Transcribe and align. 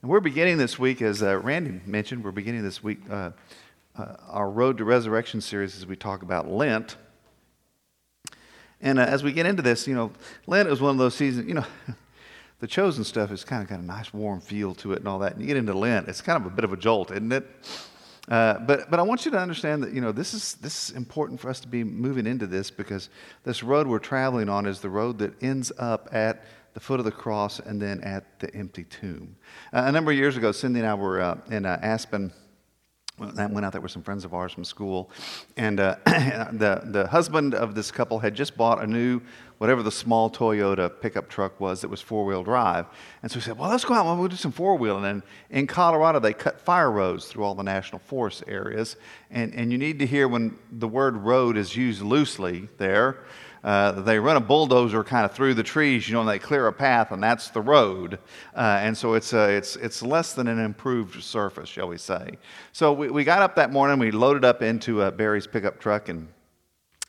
And 0.00 0.08
we're 0.12 0.20
beginning 0.20 0.58
this 0.58 0.78
week, 0.78 1.02
as 1.02 1.24
uh, 1.24 1.38
Randy 1.38 1.80
mentioned, 1.84 2.22
we're 2.22 2.30
beginning 2.30 2.62
this 2.62 2.84
week 2.84 3.00
uh, 3.10 3.32
uh, 3.98 4.14
our 4.28 4.48
Road 4.48 4.78
to 4.78 4.84
Resurrection 4.84 5.40
series 5.40 5.76
as 5.76 5.86
we 5.86 5.96
talk 5.96 6.22
about 6.22 6.48
Lent. 6.48 6.96
And 8.80 9.00
uh, 9.00 9.02
as 9.02 9.24
we 9.24 9.32
get 9.32 9.44
into 9.44 9.60
this, 9.60 9.88
you 9.88 9.96
know, 9.96 10.12
Lent 10.46 10.68
is 10.68 10.80
one 10.80 10.92
of 10.92 10.98
those 10.98 11.16
seasons, 11.16 11.48
you 11.48 11.54
know, 11.54 11.64
the 12.60 12.68
chosen 12.68 13.02
stuff 13.02 13.32
is 13.32 13.44
kind 13.44 13.60
of 13.60 13.68
got 13.68 13.80
a 13.80 13.84
nice 13.84 14.14
warm 14.14 14.40
feel 14.40 14.72
to 14.76 14.92
it 14.92 15.00
and 15.00 15.08
all 15.08 15.18
that. 15.18 15.32
And 15.32 15.40
you 15.40 15.48
get 15.48 15.56
into 15.56 15.74
Lent, 15.74 16.06
it's 16.06 16.20
kind 16.20 16.40
of 16.40 16.46
a 16.46 16.54
bit 16.54 16.64
of 16.64 16.72
a 16.72 16.76
jolt, 16.76 17.10
isn't 17.10 17.32
it? 17.32 17.44
Uh, 18.28 18.60
but, 18.60 18.88
but 18.92 19.00
I 19.00 19.02
want 19.02 19.24
you 19.24 19.32
to 19.32 19.38
understand 19.38 19.82
that, 19.82 19.92
you 19.92 20.00
know, 20.00 20.12
this 20.12 20.32
is, 20.32 20.54
this 20.60 20.90
is 20.90 20.96
important 20.96 21.40
for 21.40 21.50
us 21.50 21.58
to 21.58 21.66
be 21.66 21.82
moving 21.82 22.24
into 22.24 22.46
this 22.46 22.70
because 22.70 23.08
this 23.42 23.64
road 23.64 23.88
we're 23.88 23.98
traveling 23.98 24.48
on 24.48 24.64
is 24.64 24.78
the 24.78 24.90
road 24.90 25.18
that 25.18 25.42
ends 25.42 25.72
up 25.76 26.08
at 26.12 26.44
the 26.78 26.84
foot 26.84 27.00
of 27.00 27.04
the 27.04 27.10
cross 27.10 27.58
and 27.58 27.82
then 27.82 28.00
at 28.02 28.38
the 28.38 28.54
empty 28.54 28.84
tomb. 28.84 29.34
Uh, 29.72 29.82
a 29.86 29.90
number 29.90 30.12
of 30.12 30.16
years 30.16 30.36
ago, 30.36 30.52
Cindy 30.52 30.78
and 30.78 30.88
I 30.88 30.94
were 30.94 31.20
uh, 31.20 31.36
in 31.50 31.66
uh, 31.66 31.76
Aspen. 31.82 32.32
That 33.34 33.50
went 33.50 33.66
out 33.66 33.72
there 33.72 33.80
with 33.80 33.90
some 33.90 34.04
friends 34.04 34.24
of 34.24 34.32
ours 34.32 34.52
from 34.52 34.62
school, 34.62 35.10
and 35.56 35.80
uh, 35.80 35.96
the 36.06 36.82
the 36.84 37.08
husband 37.08 37.56
of 37.56 37.74
this 37.74 37.90
couple 37.90 38.20
had 38.20 38.36
just 38.36 38.56
bought 38.56 38.80
a 38.80 38.86
new 38.86 39.20
whatever 39.58 39.82
the 39.82 39.90
small 39.90 40.30
Toyota 40.30 40.88
pickup 41.00 41.28
truck 41.28 41.58
was 41.58 41.80
that 41.80 41.88
was 41.88 42.00
four 42.00 42.24
wheel 42.24 42.44
drive, 42.44 42.86
and 43.24 43.32
so 43.32 43.38
we 43.38 43.40
said, 43.40 43.58
"Well, 43.58 43.70
let's 43.70 43.84
go 43.84 43.94
out 43.94 44.06
and 44.06 44.20
we'll 44.20 44.28
do 44.28 44.36
some 44.36 44.52
four 44.52 44.76
wheeling." 44.76 45.04
And 45.04 45.24
in 45.50 45.66
Colorado, 45.66 46.20
they 46.20 46.32
cut 46.32 46.60
fire 46.60 46.92
roads 46.92 47.26
through 47.26 47.42
all 47.42 47.56
the 47.56 47.64
national 47.64 47.98
forest 47.98 48.44
areas, 48.46 48.94
and 49.32 49.52
and 49.52 49.72
you 49.72 49.78
need 49.78 49.98
to 49.98 50.06
hear 50.06 50.28
when 50.28 50.56
the 50.70 50.86
word 50.86 51.16
road 51.16 51.56
is 51.56 51.74
used 51.74 52.02
loosely 52.02 52.68
there. 52.78 53.16
Uh, 53.64 53.92
they 53.92 54.18
run 54.18 54.36
a 54.36 54.40
bulldozer 54.40 55.02
kind 55.02 55.24
of 55.24 55.32
through 55.32 55.54
the 55.54 55.62
trees, 55.62 56.08
you 56.08 56.14
know, 56.14 56.20
and 56.20 56.28
they 56.28 56.38
clear 56.38 56.66
a 56.66 56.72
path, 56.72 57.10
and 57.10 57.22
that's 57.22 57.50
the 57.50 57.60
road. 57.60 58.18
Uh, 58.54 58.78
and 58.80 58.96
so 58.96 59.14
it's, 59.14 59.34
uh, 59.34 59.48
it's, 59.50 59.76
it's 59.76 60.02
less 60.02 60.32
than 60.34 60.46
an 60.46 60.58
improved 60.58 61.22
surface, 61.22 61.68
shall 61.68 61.88
we 61.88 61.98
say. 61.98 62.38
So 62.72 62.92
we, 62.92 63.10
we 63.10 63.24
got 63.24 63.42
up 63.42 63.56
that 63.56 63.72
morning, 63.72 63.98
we 63.98 64.10
loaded 64.10 64.44
up 64.44 64.62
into 64.62 65.02
uh, 65.02 65.10
Barry's 65.10 65.46
pickup 65.46 65.80
truck 65.80 66.08
and 66.08 66.28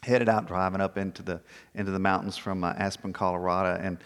headed 0.04 0.30
out 0.30 0.48
driving 0.48 0.82
up 0.82 0.98
into 0.98 1.22
the, 1.22 1.42
into 1.76 1.92
the 1.92 2.00
mountains 2.00 2.38
from 2.38 2.64
uh, 2.64 2.74
Aspen, 2.78 3.14
Colorado. 3.14 3.80
And 3.82 3.98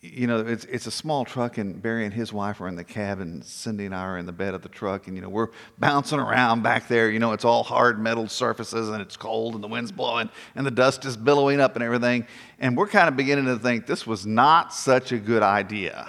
you 0.00 0.26
know, 0.26 0.38
it's, 0.40 0.64
it's 0.66 0.86
a 0.86 0.90
small 0.90 1.24
truck, 1.24 1.58
and 1.58 1.82
Barry 1.82 2.04
and 2.04 2.14
his 2.14 2.32
wife 2.32 2.60
are 2.60 2.68
in 2.68 2.76
the 2.76 2.84
cab, 2.84 3.20
and 3.20 3.44
Cindy 3.44 3.86
and 3.86 3.94
I 3.94 4.02
are 4.02 4.18
in 4.18 4.26
the 4.26 4.32
bed 4.32 4.54
of 4.54 4.62
the 4.62 4.68
truck, 4.68 5.08
and, 5.08 5.16
you 5.16 5.22
know, 5.22 5.28
we're 5.28 5.48
bouncing 5.78 6.20
around 6.20 6.62
back 6.62 6.86
there. 6.86 7.10
You 7.10 7.18
know, 7.18 7.32
it's 7.32 7.44
all 7.44 7.62
hard 7.62 7.98
metal 8.00 8.28
surfaces, 8.28 8.88
and 8.88 9.02
it's 9.02 9.16
cold, 9.16 9.54
and 9.54 9.64
the 9.64 9.68
wind's 9.68 9.90
blowing, 9.90 10.30
and 10.54 10.64
the 10.64 10.70
dust 10.70 11.04
is 11.04 11.16
billowing 11.16 11.60
up 11.60 11.74
and 11.74 11.82
everything. 11.82 12.26
And 12.58 12.76
we're 12.76 12.86
kind 12.86 13.08
of 13.08 13.16
beginning 13.16 13.46
to 13.46 13.58
think 13.58 13.86
this 13.86 14.06
was 14.06 14.26
not 14.26 14.72
such 14.72 15.12
a 15.12 15.18
good 15.18 15.42
idea. 15.42 16.08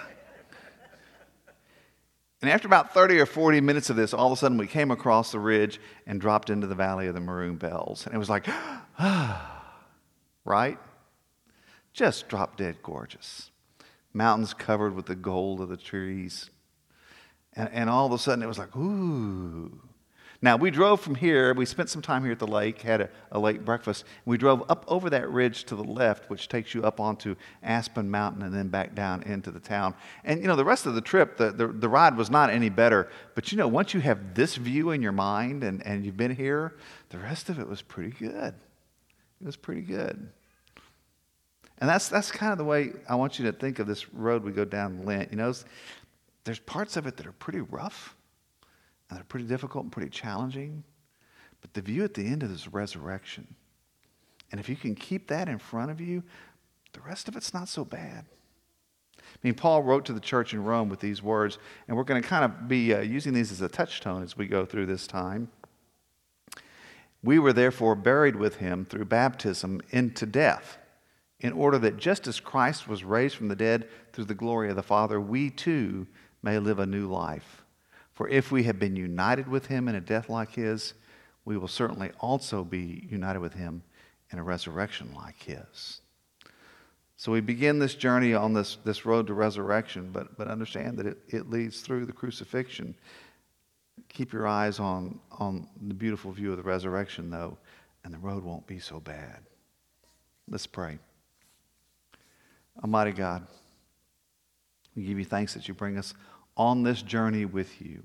And 2.42 2.50
after 2.50 2.68
about 2.68 2.94
30 2.94 3.20
or 3.20 3.28
40 3.28 3.62
minutes 3.62 3.90
of 3.90 3.96
this, 3.96 4.14
all 4.14 4.28
of 4.28 4.34
a 4.34 4.36
sudden 4.36 4.58
we 4.58 4.66
came 4.68 4.90
across 4.90 5.32
the 5.32 5.40
ridge 5.40 5.80
and 6.08 6.20
dropped 6.20 6.50
into 6.50 6.66
the 6.66 6.74
Valley 6.74 7.08
of 7.08 7.14
the 7.14 7.20
Maroon 7.20 7.56
Bells. 7.56 8.06
And 8.06 8.16
it 8.16 8.18
was 8.18 8.32
like, 8.32 8.46
ah, 8.98 9.76
right? 10.46 10.80
Just 11.94 12.30
drop 12.30 12.58
dead 12.58 12.78
gorgeous 12.82 13.52
mountains 14.14 14.54
covered 14.54 14.96
with 14.96 15.06
the 15.06 15.16
gold 15.16 15.62
of 15.62 15.70
the 15.70 15.78
trees. 15.78 16.50
And, 17.54 17.70
and 17.72 17.90
all 17.90 18.06
of 18.06 18.12
a 18.12 18.18
sudden 18.18 18.44
it 18.44 18.48
was 18.48 18.58
like, 18.58 18.76
ooh. 18.76 19.82
Now, 20.44 20.58
we 20.58 20.72
drove 20.72 21.00
from 21.02 21.14
here, 21.14 21.54
we 21.54 21.68
spent 21.68 21.90
some 21.90 22.02
time 22.02 22.24
here 22.24 22.32
at 22.32 22.40
the 22.40 22.48
lake, 22.48 22.82
had 22.82 23.02
a, 23.02 23.10
a 23.32 23.38
late 23.38 23.64
breakfast. 23.64 24.06
we 24.26 24.38
drove 24.38 24.64
up 24.70 24.84
over 24.88 25.08
that 25.12 25.30
ridge 25.30 25.66
to 25.66 25.76
the 25.76 25.84
left, 25.84 26.32
which 26.32 26.48
takes 26.48 26.74
you 26.74 26.82
up 26.84 27.00
onto 27.00 27.36
Aspen 27.62 28.10
Mountain 28.10 28.42
and 28.42 28.52
then 28.52 28.70
back 28.70 28.96
down 28.96 29.22
into 29.24 29.52
the 29.52 29.60
town. 29.60 29.94
And, 30.24 30.42
you 30.42 30.48
know, 30.48 30.56
the 30.56 30.66
rest 30.66 30.88
of 30.88 30.96
the 30.96 31.02
trip, 31.02 31.38
the, 31.38 31.52
the, 31.52 31.68
the 31.68 31.88
ride 31.88 32.18
was 32.18 32.32
not 32.32 32.50
any 32.50 32.70
better. 32.70 33.08
But, 33.36 33.52
you 33.52 33.58
know, 33.60 33.68
once 33.68 33.94
you 33.94 34.00
have 34.00 34.34
this 34.34 34.56
view 34.56 34.90
in 34.90 35.04
your 35.04 35.12
mind 35.12 35.64
and, 35.64 35.86
and 35.86 36.04
you've 36.04 36.18
been 36.18 36.36
here, 36.36 36.76
the 37.10 37.20
rest 37.20 37.50
of 37.50 37.60
it 37.60 37.68
was 37.70 37.84
pretty 37.84 38.12
good. 38.12 38.56
It 39.42 39.46
was 39.46 39.58
pretty 39.58 39.82
good. 39.82 40.28
And 41.82 41.90
that's, 41.90 42.10
that's 42.10 42.32
kind 42.32 42.52
of 42.52 42.60
the 42.60 42.64
way 42.64 42.92
I 43.10 43.16
want 43.16 43.40
you 43.40 43.46
to 43.46 43.52
think 43.52 43.80
of 43.80 43.88
this 43.88 44.14
road 44.14 44.44
we 44.44 44.52
go 44.52 44.64
down 44.64 45.04
Lent. 45.04 45.32
You 45.32 45.38
know, 45.38 45.52
there's 46.44 46.60
parts 46.60 46.96
of 46.96 47.08
it 47.08 47.18
that 47.18 47.26
are 47.26 47.32
pretty 47.32 47.62
rough 47.62 48.16
and 49.10 49.18
they're 49.18 49.26
pretty 49.26 49.48
difficult 49.48 49.86
and 49.86 49.92
pretty 49.92 50.12
challenging. 50.12 50.84
But 51.60 51.74
the 51.74 51.82
view 51.82 52.04
at 52.04 52.14
the 52.14 52.26
end 52.26 52.44
of 52.44 52.50
this 52.50 52.68
resurrection. 52.68 53.56
And 54.52 54.60
if 54.60 54.70
you 54.70 54.76
can 54.76 54.94
keep 54.94 55.28
that 55.30 55.50
in 55.50 55.58
front 55.58 55.90
of 55.90 56.00
you, 56.00 56.22
the 56.94 57.02
rest 57.02 57.28
of 57.28 57.36
it's 57.36 57.54
not 57.54 57.68
so 57.68 57.84
bad. 57.84 58.26
I 59.18 59.38
mean, 59.42 59.56
Paul 59.56 59.82
wrote 59.82 60.06
to 60.06 60.14
the 60.14 60.20
church 60.20 60.54
in 60.54 60.64
Rome 60.64 60.88
with 60.88 61.00
these 61.00 61.24
words, 61.24 61.58
and 61.88 61.98
we're 61.98 62.04
going 62.04 62.22
to 62.22 62.28
kind 62.28 62.46
of 62.46 62.68
be 62.68 62.94
uh, 62.94 63.00
using 63.00 63.34
these 63.34 63.52
as 63.52 63.62
a 63.62 63.70
touchstone 63.70 64.24
as 64.24 64.38
we 64.38 64.46
go 64.46 64.66
through 64.66 64.86
this 64.86 65.08
time. 65.08 65.50
We 67.24 67.40
were 67.40 67.54
therefore 67.54 67.96
buried 67.96 68.36
with 68.36 68.58
him 68.58 68.86
through 68.86 69.06
baptism 69.06 69.82
into 69.92 70.26
death 70.26 70.78
in 71.42 71.54
order 71.54 71.80
that 71.80 71.98
just 71.98 72.28
as 72.28 72.40
Christ 72.40 72.88
was 72.88 73.04
raised 73.04 73.36
from 73.36 73.48
the 73.48 73.56
dead 73.56 73.88
through 74.14 74.26
the 74.26 74.36
glory 74.36 74.70
of 74.70 74.76
the 74.76 74.84
Father, 74.84 75.20
we 75.20 75.50
too 75.50 76.08
may 76.44 76.60
live 76.60 76.80
a 76.80 76.86
new 76.86 77.08
life. 77.08 77.64
For 78.14 78.30
if 78.30 78.52
we 78.52 78.64
have 78.64 78.78
been 78.78 78.96
united 78.96 79.48
with 79.48 79.66
him 79.66 79.88
in 79.88 79.96
a 79.96 80.02
death 80.02 80.30
like 80.30 80.54
his, 80.54 80.94
we 81.44 81.58
will 81.58 81.68
certainly 81.68 82.12
also 82.20 82.64
be 82.64 83.08
united 83.10 83.40
with 83.40 83.54
him 83.54 83.82
in 84.32 84.38
a 84.38 84.44
resurrection 84.44 85.14
like 85.16 85.42
his. 85.42 86.02
So 87.18 87.32
we 87.32 87.42
begin 87.42 87.80
this 87.80 87.96
journey 87.96 88.34
on 88.34 88.54
this, 88.54 88.78
this 88.84 89.06
road 89.06 89.28
to 89.28 89.34
resurrection, 89.34 90.10
but, 90.12 90.38
but 90.38 90.48
understand 90.48 90.98
that 91.00 91.08
it, 91.08 91.18
it 91.28 91.50
leads 91.50 91.82
through 91.82 92.06
the 92.06 92.14
crucifixion. 92.14 92.96
Keep 94.10 94.34
your 94.34 94.48
eyes 94.48 94.80
on, 94.80 95.20
on 95.32 95.68
the 95.82 95.94
beautiful 95.94 96.32
view 96.32 96.52
of 96.52 96.58
the 96.58 96.64
resurrection, 96.64 97.30
though, 97.30 97.58
and 98.04 98.14
the 98.14 98.18
road 98.20 98.44
won't 98.44 98.66
be 98.68 98.80
so 98.80 99.00
bad. 99.00 99.40
Let's 100.48 100.68
pray. 100.68 101.00
Almighty 102.84 103.12
God, 103.12 103.46
we 104.96 105.04
give 105.04 105.20
you 105.20 105.26
thanks 105.26 105.54
that 105.54 105.68
you 105.68 105.74
bring 105.74 105.98
us 105.98 106.14
on 106.58 106.84
this 106.84 107.02
journey 107.02 107.46
with 107.46 107.82
you. 107.82 108.04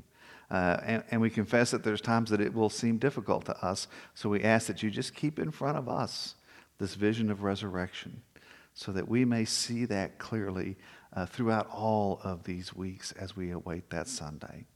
Uh, 0.51 0.79
and, 0.85 1.05
and, 1.11 1.21
we 1.21 1.29
confess 1.29 1.73
that 1.73 1.83
there's 1.83 2.01
times 2.01 2.31
that 2.31 2.41
it 2.41 2.55
will 2.55 2.71
seem 2.71 2.99
difficult 2.99 3.45
to 3.45 3.67
us. 3.67 3.89
So 4.15 4.29
we 4.29 4.45
ask 4.45 4.69
that 4.69 4.81
you 4.81 4.91
just 4.93 5.13
keep 5.13 5.41
in 5.41 5.51
front 5.51 5.77
of 5.77 5.89
us 5.89 6.37
this 6.79 6.95
vision 6.95 7.33
of 7.33 7.43
resurrection 7.43 8.23
so 8.73 8.93
that 8.93 9.09
we 9.09 9.25
may 9.25 9.45
see 9.45 9.87
that 9.87 10.19
clearly 10.19 10.77
uh, 11.15 11.27
throughout 11.27 11.69
all 11.71 12.21
of 12.23 12.45
these 12.45 12.77
weeks 12.77 13.11
as 13.13 13.35
we 13.35 13.51
await 13.51 13.91
that 13.91 14.07
Sunday. 14.07 14.67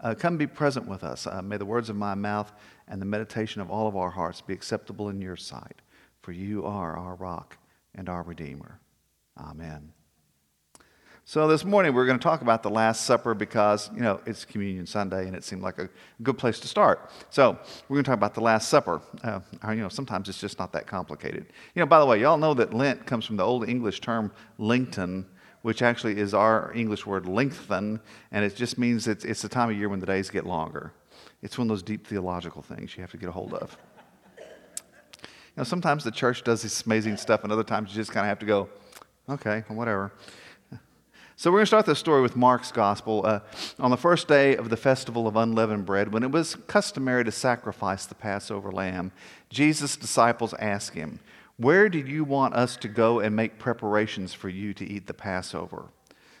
Uh, 0.00 0.14
come 0.14 0.38
be 0.38 0.46
present 0.46 0.86
with 0.86 1.04
us. 1.04 1.26
Uh, 1.26 1.42
may 1.42 1.56
the 1.56 1.66
words 1.66 1.90
of 1.90 1.96
my 1.96 2.14
mouth 2.14 2.52
and 2.86 3.02
the 3.02 3.06
meditation 3.06 3.60
of 3.60 3.70
all 3.70 3.86
of 3.86 3.96
our 3.96 4.10
hearts 4.10 4.40
be 4.40 4.54
acceptable 4.54 5.08
in 5.08 5.20
your 5.20 5.36
sight, 5.36 5.82
for 6.22 6.32
you 6.32 6.64
are 6.64 6.96
our 6.96 7.16
rock 7.16 7.58
and 7.94 8.08
our 8.08 8.22
Redeemer. 8.22 8.80
Amen. 9.38 9.92
So 11.24 11.46
this 11.46 11.64
morning 11.64 11.94
we're 11.94 12.06
going 12.06 12.18
to 12.18 12.22
talk 12.22 12.40
about 12.40 12.62
the 12.62 12.70
Last 12.70 13.02
Supper 13.04 13.34
because, 13.34 13.90
you 13.94 14.00
know, 14.00 14.20
it's 14.24 14.44
Communion 14.44 14.86
Sunday 14.86 15.26
and 15.26 15.36
it 15.36 15.44
seemed 15.44 15.62
like 15.62 15.78
a 15.78 15.88
good 16.22 16.38
place 16.38 16.58
to 16.60 16.68
start. 16.68 17.10
So 17.30 17.58
we're 17.88 17.96
going 17.96 18.04
to 18.04 18.08
talk 18.08 18.16
about 18.16 18.34
the 18.34 18.40
Last 18.40 18.68
Supper. 18.68 19.02
Uh, 19.22 19.40
you 19.68 19.76
know, 19.76 19.90
sometimes 19.90 20.28
it's 20.28 20.40
just 20.40 20.58
not 20.58 20.72
that 20.72 20.86
complicated. 20.86 21.46
You 21.74 21.80
know, 21.80 21.86
by 21.86 22.00
the 22.00 22.06
way, 22.06 22.20
y'all 22.20 22.38
know 22.38 22.54
that 22.54 22.72
Lent 22.72 23.04
comes 23.04 23.26
from 23.26 23.36
the 23.36 23.44
Old 23.44 23.68
English 23.68 24.00
term 24.00 24.32
lengthen, 24.56 25.26
which 25.62 25.82
actually 25.82 26.18
is 26.18 26.32
our 26.32 26.72
English 26.74 27.04
word 27.04 27.26
lengthen, 27.26 28.00
and 28.32 28.44
it 28.44 28.56
just 28.56 28.78
means 28.78 29.06
it's, 29.06 29.24
it's 29.24 29.42
the 29.42 29.48
time 29.48 29.70
of 29.70 29.76
year 29.76 29.90
when 29.90 30.00
the 30.00 30.06
days 30.06 30.30
get 30.30 30.46
longer. 30.46 30.94
It's 31.42 31.58
one 31.58 31.66
of 31.66 31.68
those 31.68 31.82
deep 31.82 32.06
theological 32.06 32.62
things 32.62 32.96
you 32.96 33.02
have 33.02 33.10
to 33.10 33.18
get 33.18 33.28
a 33.28 33.32
hold 33.32 33.52
of. 33.54 33.76
You 34.40 35.26
know, 35.58 35.64
sometimes 35.64 36.04
the 36.04 36.10
church 36.10 36.42
does 36.42 36.62
this 36.62 36.86
amazing 36.86 37.18
stuff, 37.18 37.44
and 37.44 37.52
other 37.52 37.64
times 37.64 37.90
you 37.90 37.96
just 37.96 38.12
kind 38.12 38.24
of 38.24 38.28
have 38.28 38.38
to 38.38 38.46
go, 38.46 38.68
Okay, 39.30 39.62
whatever. 39.68 40.10
So 41.36 41.50
we're 41.50 41.58
going 41.58 41.64
to 41.64 41.66
start 41.66 41.86
this 41.86 41.98
story 41.98 42.22
with 42.22 42.34
Mark's 42.34 42.72
gospel. 42.72 43.22
Uh, 43.26 43.40
on 43.78 43.90
the 43.90 43.96
first 43.98 44.26
day 44.26 44.56
of 44.56 44.70
the 44.70 44.76
festival 44.76 45.28
of 45.28 45.36
unleavened 45.36 45.84
bread, 45.84 46.12
when 46.12 46.22
it 46.22 46.32
was 46.32 46.56
customary 46.66 47.24
to 47.24 47.30
sacrifice 47.30 48.06
the 48.06 48.14
Passover 48.14 48.72
lamb, 48.72 49.12
Jesus' 49.50 49.96
disciples 49.96 50.54
asked 50.54 50.94
him, 50.94 51.20
Where 51.58 51.90
do 51.90 51.98
you 51.98 52.24
want 52.24 52.54
us 52.54 52.76
to 52.78 52.88
go 52.88 53.20
and 53.20 53.36
make 53.36 53.58
preparations 53.58 54.32
for 54.32 54.48
you 54.48 54.72
to 54.74 54.84
eat 54.84 55.06
the 55.06 55.14
Passover? 55.14 55.90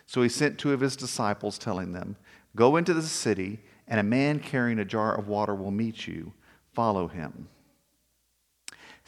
So 0.06 0.22
he 0.22 0.30
sent 0.30 0.58
two 0.58 0.72
of 0.72 0.80
his 0.80 0.96
disciples, 0.96 1.58
telling 1.58 1.92
them, 1.92 2.16
Go 2.56 2.76
into 2.76 2.94
the 2.94 3.02
city, 3.02 3.60
and 3.86 4.00
a 4.00 4.02
man 4.02 4.40
carrying 4.40 4.78
a 4.78 4.84
jar 4.84 5.14
of 5.14 5.28
water 5.28 5.54
will 5.54 5.70
meet 5.70 6.08
you. 6.08 6.32
Follow 6.72 7.06
him. 7.06 7.48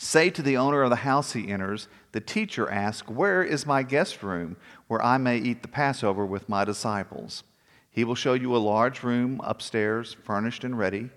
Say 0.02 0.30
to 0.30 0.40
the 0.40 0.56
owner 0.56 0.80
of 0.80 0.88
the 0.88 0.96
house 0.96 1.34
he 1.34 1.50
enters, 1.50 1.86
the 2.12 2.22
teacher 2.22 2.70
asks, 2.70 3.06
Where 3.06 3.42
is 3.44 3.66
my 3.66 3.82
guest 3.82 4.22
room 4.22 4.56
where 4.88 5.04
I 5.04 5.18
may 5.18 5.36
eat 5.36 5.60
the 5.60 5.68
Passover 5.68 6.24
with 6.24 6.48
my 6.48 6.64
disciples? 6.64 7.44
He 7.90 8.02
will 8.02 8.14
show 8.14 8.32
you 8.32 8.56
a 8.56 8.64
large 8.64 9.02
room 9.02 9.42
upstairs, 9.44 10.16
furnished 10.24 10.64
and 10.64 10.78
ready. 10.78 11.10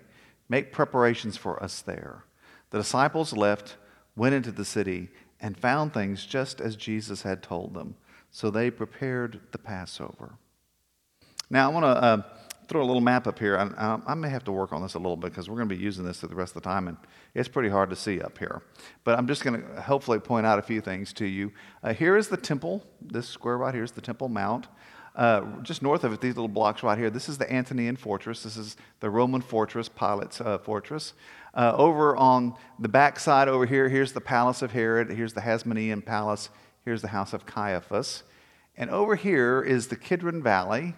Make 0.50 0.70
preparations 0.70 1.38
for 1.38 1.62
us 1.62 1.80
there. 1.80 2.24
The 2.68 2.76
disciples 2.76 3.32
left, 3.32 3.78
went 4.16 4.34
into 4.34 4.52
the 4.52 4.66
city, 4.66 5.08
and 5.40 5.56
found 5.56 5.94
things 5.94 6.26
just 6.26 6.60
as 6.60 6.76
Jesus 6.76 7.22
had 7.22 7.42
told 7.42 7.72
them. 7.72 7.94
So 8.30 8.50
they 8.50 8.70
prepared 8.70 9.40
the 9.52 9.58
Passover. 9.58 10.34
Now, 11.48 11.70
I 11.70 11.72
want 11.72 11.84
to 11.84 11.88
uh, 11.88 12.22
throw 12.68 12.82
a 12.82 12.84
little 12.84 13.00
map 13.00 13.26
up 13.26 13.38
here. 13.38 13.58
I, 13.58 14.00
I, 14.06 14.14
may 14.14 14.28
have 14.28 14.44
to 14.44 14.52
work 14.52 14.72
on 14.72 14.82
this 14.82 14.94
a 14.94 14.98
little 14.98 15.16
bit 15.16 15.30
because 15.30 15.48
we're 15.48 15.56
going 15.56 15.68
to 15.68 15.74
be 15.74 15.80
using 15.80 16.04
this 16.04 16.20
for 16.20 16.26
the 16.26 16.34
rest 16.34 16.56
of 16.56 16.62
the 16.62 16.68
time, 16.68 16.88
and 16.88 16.96
it's 17.34 17.48
pretty 17.48 17.68
hard 17.68 17.90
to 17.90 17.96
see 17.96 18.20
up 18.20 18.38
here. 18.38 18.62
But 19.04 19.18
I'm 19.18 19.26
just 19.26 19.44
going 19.44 19.60
to 19.60 19.82
hopefully 19.82 20.18
point 20.18 20.46
out 20.46 20.58
a 20.58 20.62
few 20.62 20.80
things 20.80 21.12
to 21.14 21.26
you. 21.26 21.52
Uh, 21.82 21.92
here 21.94 22.16
is 22.16 22.28
the 22.28 22.36
temple. 22.36 22.84
This 23.00 23.28
square 23.28 23.58
right 23.58 23.74
here 23.74 23.84
is 23.84 23.92
the 23.92 24.00
Temple 24.00 24.28
Mount. 24.28 24.68
Uh, 25.14 25.42
just 25.62 25.80
north 25.80 26.02
of 26.02 26.12
it, 26.12 26.20
these 26.20 26.34
little 26.34 26.48
blocks 26.48 26.82
right 26.82 26.98
here, 26.98 27.08
this 27.08 27.28
is 27.28 27.38
the 27.38 27.44
Antonian 27.46 27.96
fortress. 27.96 28.42
This 28.42 28.56
is 28.56 28.76
the 28.98 29.08
Roman 29.08 29.40
fortress, 29.40 29.88
Pilate's 29.88 30.40
uh, 30.40 30.58
fortress. 30.58 31.12
Uh, 31.54 31.72
over 31.76 32.16
on 32.16 32.54
the 32.80 32.88
back 32.88 33.20
side 33.20 33.46
over 33.46 33.64
here, 33.64 33.88
here's 33.88 34.12
the 34.12 34.20
palace 34.20 34.60
of 34.60 34.72
Herod. 34.72 35.10
Here's 35.10 35.32
the 35.32 35.42
Hasmonean 35.42 36.04
palace. 36.04 36.48
Here's 36.84 37.00
the 37.00 37.08
house 37.08 37.32
of 37.32 37.46
Caiaphas. 37.46 38.24
And 38.76 38.90
over 38.90 39.14
here 39.14 39.62
is 39.62 39.86
the 39.86 39.96
Kidron 39.96 40.42
Valley. 40.42 40.94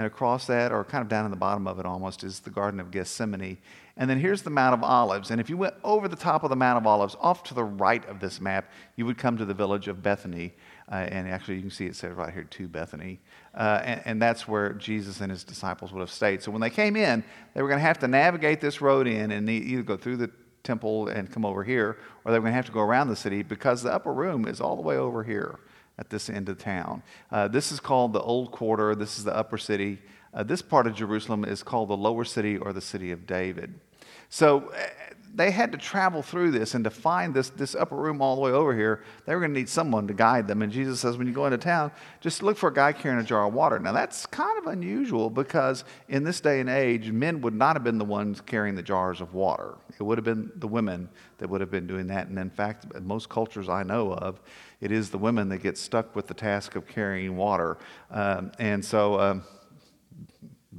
And 0.00 0.06
across 0.06 0.46
that, 0.46 0.72
or 0.72 0.82
kind 0.82 1.02
of 1.02 1.10
down 1.10 1.26
in 1.26 1.30
the 1.30 1.36
bottom 1.36 1.68
of 1.68 1.78
it 1.78 1.84
almost, 1.84 2.24
is 2.24 2.40
the 2.40 2.48
Garden 2.48 2.80
of 2.80 2.90
Gethsemane. 2.90 3.58
And 3.98 4.08
then 4.08 4.18
here's 4.18 4.40
the 4.40 4.48
Mount 4.48 4.72
of 4.72 4.82
Olives. 4.82 5.30
And 5.30 5.38
if 5.38 5.50
you 5.50 5.58
went 5.58 5.74
over 5.84 6.08
the 6.08 6.16
top 6.16 6.42
of 6.42 6.48
the 6.48 6.56
Mount 6.56 6.78
of 6.78 6.86
Olives, 6.86 7.18
off 7.20 7.42
to 7.42 7.54
the 7.54 7.64
right 7.64 8.02
of 8.08 8.18
this 8.18 8.40
map, 8.40 8.70
you 8.96 9.04
would 9.04 9.18
come 9.18 9.36
to 9.36 9.44
the 9.44 9.52
village 9.52 9.88
of 9.88 10.02
Bethany. 10.02 10.54
Uh, 10.90 10.94
and 10.94 11.28
actually, 11.28 11.56
you 11.56 11.60
can 11.60 11.70
see 11.70 11.84
it 11.84 11.96
says 11.96 12.14
right 12.14 12.32
here 12.32 12.44
to 12.44 12.66
Bethany. 12.66 13.20
Uh, 13.54 13.82
and, 13.84 14.02
and, 14.06 14.22
that's 14.22 14.48
where 14.48 14.72
Jesus 14.72 15.20
and 15.20 15.30
his 15.30 15.44
disciples 15.44 15.92
would 15.92 16.00
have 16.00 16.10
stayed. 16.10 16.42
So 16.42 16.50
when 16.50 16.62
they 16.62 16.70
came 16.70 16.96
in, 16.96 17.22
they 17.52 17.60
were 17.60 17.68
going 17.68 17.80
to 17.80 17.86
have 17.86 17.98
to 17.98 18.08
navigate 18.08 18.62
this 18.62 18.80
road 18.80 19.06
in 19.06 19.30
and 19.30 19.50
either 19.50 19.82
go 19.82 19.98
through 19.98 20.16
the 20.16 20.30
temple 20.62 21.08
and 21.08 21.30
come 21.30 21.44
over 21.44 21.64
here, 21.64 21.98
or 22.24 22.32
they're 22.32 22.40
going 22.40 22.52
to 22.52 22.56
have 22.56 22.66
to 22.66 22.72
go 22.72 22.80
around 22.80 23.08
the 23.08 23.16
city 23.16 23.42
because 23.42 23.82
the 23.82 23.92
upper 23.92 24.12
room 24.12 24.46
is 24.46 24.60
all 24.60 24.76
the 24.76 24.82
way 24.82 24.96
over 24.96 25.22
here 25.22 25.58
at 25.98 26.10
this 26.10 26.30
end 26.30 26.48
of 26.48 26.58
town. 26.58 27.02
Uh, 27.30 27.48
this 27.48 27.70
is 27.70 27.80
called 27.80 28.12
the 28.12 28.20
Old 28.20 28.50
Quarter. 28.50 28.94
This 28.94 29.18
is 29.18 29.24
the 29.24 29.36
upper 29.36 29.58
city. 29.58 29.98
Uh, 30.32 30.42
this 30.42 30.62
part 30.62 30.86
of 30.86 30.94
Jerusalem 30.94 31.44
is 31.44 31.62
called 31.62 31.88
the 31.88 31.96
lower 31.96 32.24
city 32.24 32.56
or 32.56 32.72
the 32.72 32.80
city 32.80 33.10
of 33.10 33.26
David. 33.26 33.80
So 34.28 34.70
uh, 34.70 34.86
they 35.32 35.50
had 35.50 35.70
to 35.72 35.78
travel 35.78 36.22
through 36.22 36.50
this 36.50 36.74
and 36.74 36.82
to 36.84 36.90
find 36.90 37.32
this, 37.32 37.50
this 37.50 37.74
upper 37.74 37.96
room 37.96 38.20
all 38.20 38.34
the 38.34 38.40
way 38.40 38.50
over 38.50 38.74
here, 38.74 39.02
they 39.26 39.34
were 39.34 39.40
going 39.40 39.54
to 39.54 39.60
need 39.60 39.68
someone 39.68 40.08
to 40.08 40.14
guide 40.14 40.48
them. 40.48 40.62
And 40.62 40.72
Jesus 40.72 41.00
says, 41.00 41.16
when 41.16 41.26
you 41.26 41.32
go 41.32 41.46
into 41.46 41.58
town, 41.58 41.92
just 42.20 42.42
look 42.42 42.56
for 42.56 42.68
a 42.68 42.74
guy 42.74 42.92
carrying 42.92 43.20
a 43.20 43.24
jar 43.24 43.46
of 43.46 43.54
water. 43.54 43.78
Now, 43.78 43.92
that's 43.92 44.26
kind 44.26 44.58
of 44.58 44.66
unusual 44.66 45.30
because 45.30 45.84
in 46.08 46.24
this 46.24 46.40
day 46.40 46.60
and 46.60 46.68
age, 46.68 47.10
men 47.12 47.40
would 47.42 47.54
not 47.54 47.76
have 47.76 47.84
been 47.84 47.98
the 47.98 48.04
ones 48.04 48.40
carrying 48.40 48.74
the 48.74 48.82
jars 48.82 49.20
of 49.20 49.34
water. 49.34 49.76
It 49.98 50.02
would 50.02 50.18
have 50.18 50.24
been 50.24 50.50
the 50.56 50.68
women 50.68 51.08
that 51.38 51.48
would 51.48 51.60
have 51.60 51.70
been 51.70 51.86
doing 51.86 52.08
that. 52.08 52.26
And 52.26 52.38
in 52.38 52.50
fact, 52.50 52.86
most 53.00 53.28
cultures 53.28 53.68
I 53.68 53.82
know 53.82 54.12
of, 54.14 54.40
it 54.80 54.90
is 54.90 55.10
the 55.10 55.18
women 55.18 55.48
that 55.50 55.58
get 55.58 55.78
stuck 55.78 56.16
with 56.16 56.26
the 56.26 56.34
task 56.34 56.74
of 56.74 56.86
carrying 56.88 57.36
water. 57.36 57.78
Um, 58.10 58.50
and 58.58 58.84
so, 58.84 59.20
um, 59.20 59.44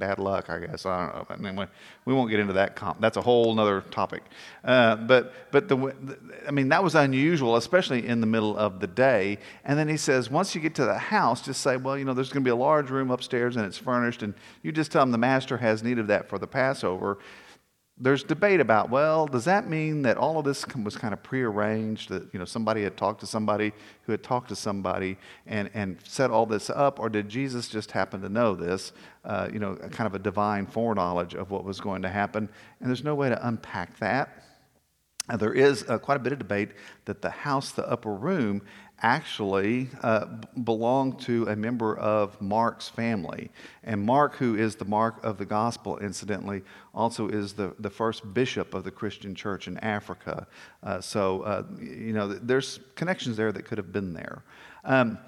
bad 0.02 0.18
luck, 0.18 0.50
I 0.50 0.58
guess. 0.58 0.84
I 0.84 1.12
don't 1.28 1.40
know. 1.40 1.52
Mean, 1.52 1.68
we 2.06 2.12
won't 2.12 2.28
get 2.28 2.40
into 2.40 2.54
that. 2.54 2.74
Comp. 2.74 3.00
That's 3.00 3.16
a 3.16 3.20
whole 3.20 3.58
other 3.60 3.82
topic. 3.82 4.24
Uh, 4.64 4.96
but 4.96 5.32
but 5.52 5.68
the, 5.68 5.76
I 6.46 6.50
mean, 6.50 6.68
that 6.70 6.82
was 6.82 6.96
unusual, 6.96 7.54
especially 7.54 8.04
in 8.04 8.20
the 8.20 8.26
middle 8.26 8.56
of 8.56 8.80
the 8.80 8.88
day. 8.88 9.38
And 9.64 9.78
then 9.78 9.88
he 9.88 9.96
says, 9.96 10.28
once 10.28 10.56
you 10.56 10.60
get 10.60 10.74
to 10.74 10.84
the 10.84 10.98
house, 10.98 11.40
just 11.42 11.60
say, 11.60 11.76
well, 11.76 11.96
you 11.96 12.04
know, 12.04 12.14
there's 12.14 12.30
going 12.30 12.42
to 12.42 12.48
be 12.48 12.50
a 12.50 12.56
large 12.56 12.90
room 12.90 13.12
upstairs 13.12 13.54
and 13.54 13.64
it's 13.64 13.78
furnished, 13.78 14.24
and 14.24 14.34
you 14.64 14.72
just 14.72 14.90
tell 14.90 15.02
them 15.02 15.12
the 15.12 15.18
master 15.18 15.56
has 15.56 15.84
need 15.84 16.00
of 16.00 16.08
that 16.08 16.28
for 16.28 16.38
the 16.38 16.48
Passover 16.48 17.18
there's 17.98 18.22
debate 18.22 18.58
about 18.58 18.90
well 18.90 19.26
does 19.26 19.44
that 19.44 19.68
mean 19.68 20.02
that 20.02 20.16
all 20.16 20.38
of 20.38 20.44
this 20.44 20.64
was 20.82 20.96
kind 20.96 21.12
of 21.12 21.22
prearranged 21.22 22.08
that 22.08 22.22
you 22.32 22.38
know 22.38 22.44
somebody 22.44 22.82
had 22.82 22.96
talked 22.96 23.20
to 23.20 23.26
somebody 23.26 23.72
who 24.02 24.12
had 24.12 24.22
talked 24.22 24.48
to 24.48 24.56
somebody 24.56 25.16
and, 25.46 25.70
and 25.74 25.98
set 26.02 26.30
all 26.30 26.46
this 26.46 26.70
up? 26.70 26.98
Or 26.98 27.08
did 27.08 27.28
jesus 27.28 27.68
just 27.68 27.90
happen 27.90 28.22
to 28.22 28.28
know 28.28 28.54
this 28.54 28.92
uh, 29.24 29.48
you 29.52 29.58
know 29.58 29.76
kind 29.76 30.06
of 30.06 30.14
a 30.14 30.18
divine 30.18 30.66
foreknowledge 30.66 31.34
of 31.34 31.50
what 31.50 31.64
was 31.64 31.80
going 31.80 32.02
to 32.02 32.08
happen? 32.08 32.48
And 32.80 32.88
there's 32.88 33.04
no 33.04 33.14
way 33.14 33.28
to 33.28 33.46
unpack 33.46 33.98
that. 33.98 34.42
There 35.38 35.52
is 35.54 35.84
uh, 35.88 35.98
quite 35.98 36.16
a 36.16 36.20
bit 36.20 36.32
of 36.32 36.40
debate 36.40 36.70
that 37.04 37.22
the 37.22 37.30
house, 37.30 37.70
the 37.70 37.88
upper 37.88 38.12
room, 38.12 38.62
actually 39.02 39.88
uh, 40.02 40.26
belonged 40.64 41.20
to 41.20 41.46
a 41.48 41.56
member 41.56 41.96
of 41.98 42.40
Mark's 42.40 42.88
family. 42.88 43.50
And 43.84 44.00
Mark, 44.00 44.36
who 44.36 44.54
is 44.54 44.76
the 44.76 44.84
Mark 44.84 45.22
of 45.24 45.38
the 45.38 45.44
gospel, 45.44 45.98
incidentally, 45.98 46.62
also 46.94 47.28
is 47.28 47.52
the, 47.52 47.74
the 47.80 47.90
first 47.90 48.32
bishop 48.32 48.74
of 48.74 48.84
the 48.84 48.90
Christian 48.90 49.34
church 49.34 49.66
in 49.66 49.78
Africa. 49.78 50.46
Uh, 50.82 51.00
so, 51.00 51.42
uh, 51.42 51.64
you 51.80 52.12
know, 52.12 52.28
there's 52.28 52.80
connections 52.94 53.36
there 53.36 53.52
that 53.52 53.64
could 53.64 53.78
have 53.78 53.92
been 53.92 54.12
there. 54.12 54.42
Um, 54.84 55.18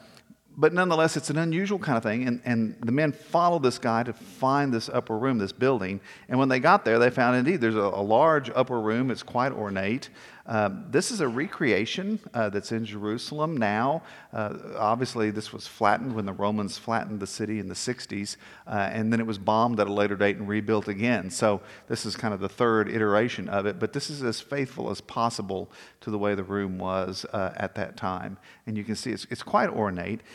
but 0.57 0.73
nonetheless, 0.73 1.17
it's 1.17 1.31
an 1.31 1.39
unusual 1.39 1.79
kind 1.79 1.97
of 1.97 2.03
thing. 2.03 2.27
And, 2.27 2.41
and 2.45 2.77
the 2.81 2.93
men 2.93 3.13
followed 3.13 3.63
this 3.63 3.79
guy 3.79 4.03
to 4.05 4.13
find 4.13 4.73
this 4.73 4.89
upper 4.89 5.19
room, 5.19 5.39
this 5.39 5.53
building. 5.53 6.01
And 6.29 6.39
when 6.39 6.49
they 6.49 6.61
got 6.61 6.85
there, 6.85 6.99
they 6.99 7.11
found 7.11 7.37
indeed 7.37 7.61
there's 7.61 7.75
a, 7.75 7.79
a 7.79 8.03
large 8.03 8.51
upper 8.55 8.81
room. 8.81 9.11
It's 9.11 9.23
quite 9.23 9.53
ornate. 9.53 10.11
Um, 10.47 10.85
this 10.91 11.11
is 11.11 11.21
a 11.21 11.29
recreation 11.29 12.21
uh, 12.35 12.51
that's 12.51 12.71
in 12.71 12.85
Jerusalem 12.85 13.57
now. 13.57 14.03
Uh, 14.33 14.59
obviously, 14.77 15.31
this 15.31 15.53
was 15.53 15.67
flattened 15.67 16.15
when 16.15 16.27
the 16.27 16.35
Romans 16.35 16.77
flattened 16.77 17.21
the 17.21 17.27
city 17.27 17.59
in 17.59 17.69
the 17.69 17.75
60s, 17.75 18.37
uh, 18.67 18.91
and 18.93 19.11
then 19.11 19.21
it 19.21 19.27
was 19.27 19.39
bombed 19.39 19.81
at 19.81 19.87
a 19.87 19.93
later 19.93 20.17
date 20.17 20.37
and 20.37 20.47
rebuilt 20.47 20.87
again. 20.87 21.31
So, 21.31 21.63
this 21.89 22.05
is 22.05 22.15
kind 22.15 22.35
of 22.35 22.41
the 22.41 22.49
third 22.49 22.91
iteration 22.91 23.49
of 23.49 23.65
it, 23.65 23.79
but 23.79 23.95
this 23.95 24.11
is 24.11 24.23
as 24.23 24.41
faithful 24.41 24.91
as 24.91 25.01
possible 25.01 25.71
to 26.03 26.11
the 26.11 26.19
way 26.19 26.35
the 26.35 26.45
room 26.45 26.79
was 26.79 27.25
uh, 27.33 27.53
at 27.57 27.75
that 27.77 27.97
time. 27.97 28.37
And 28.67 28.77
you 28.77 28.85
can 28.85 28.97
see 28.97 29.13
it's, 29.13 29.27
it's 29.31 29.43
quite 29.43 29.71
ornate, 29.71 30.21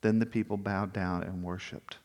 Then 0.00 0.18
the 0.18 0.26
people 0.26 0.56
bowed 0.56 0.92
down 0.92 1.22
and 1.22 1.42
worshiped 1.42 1.98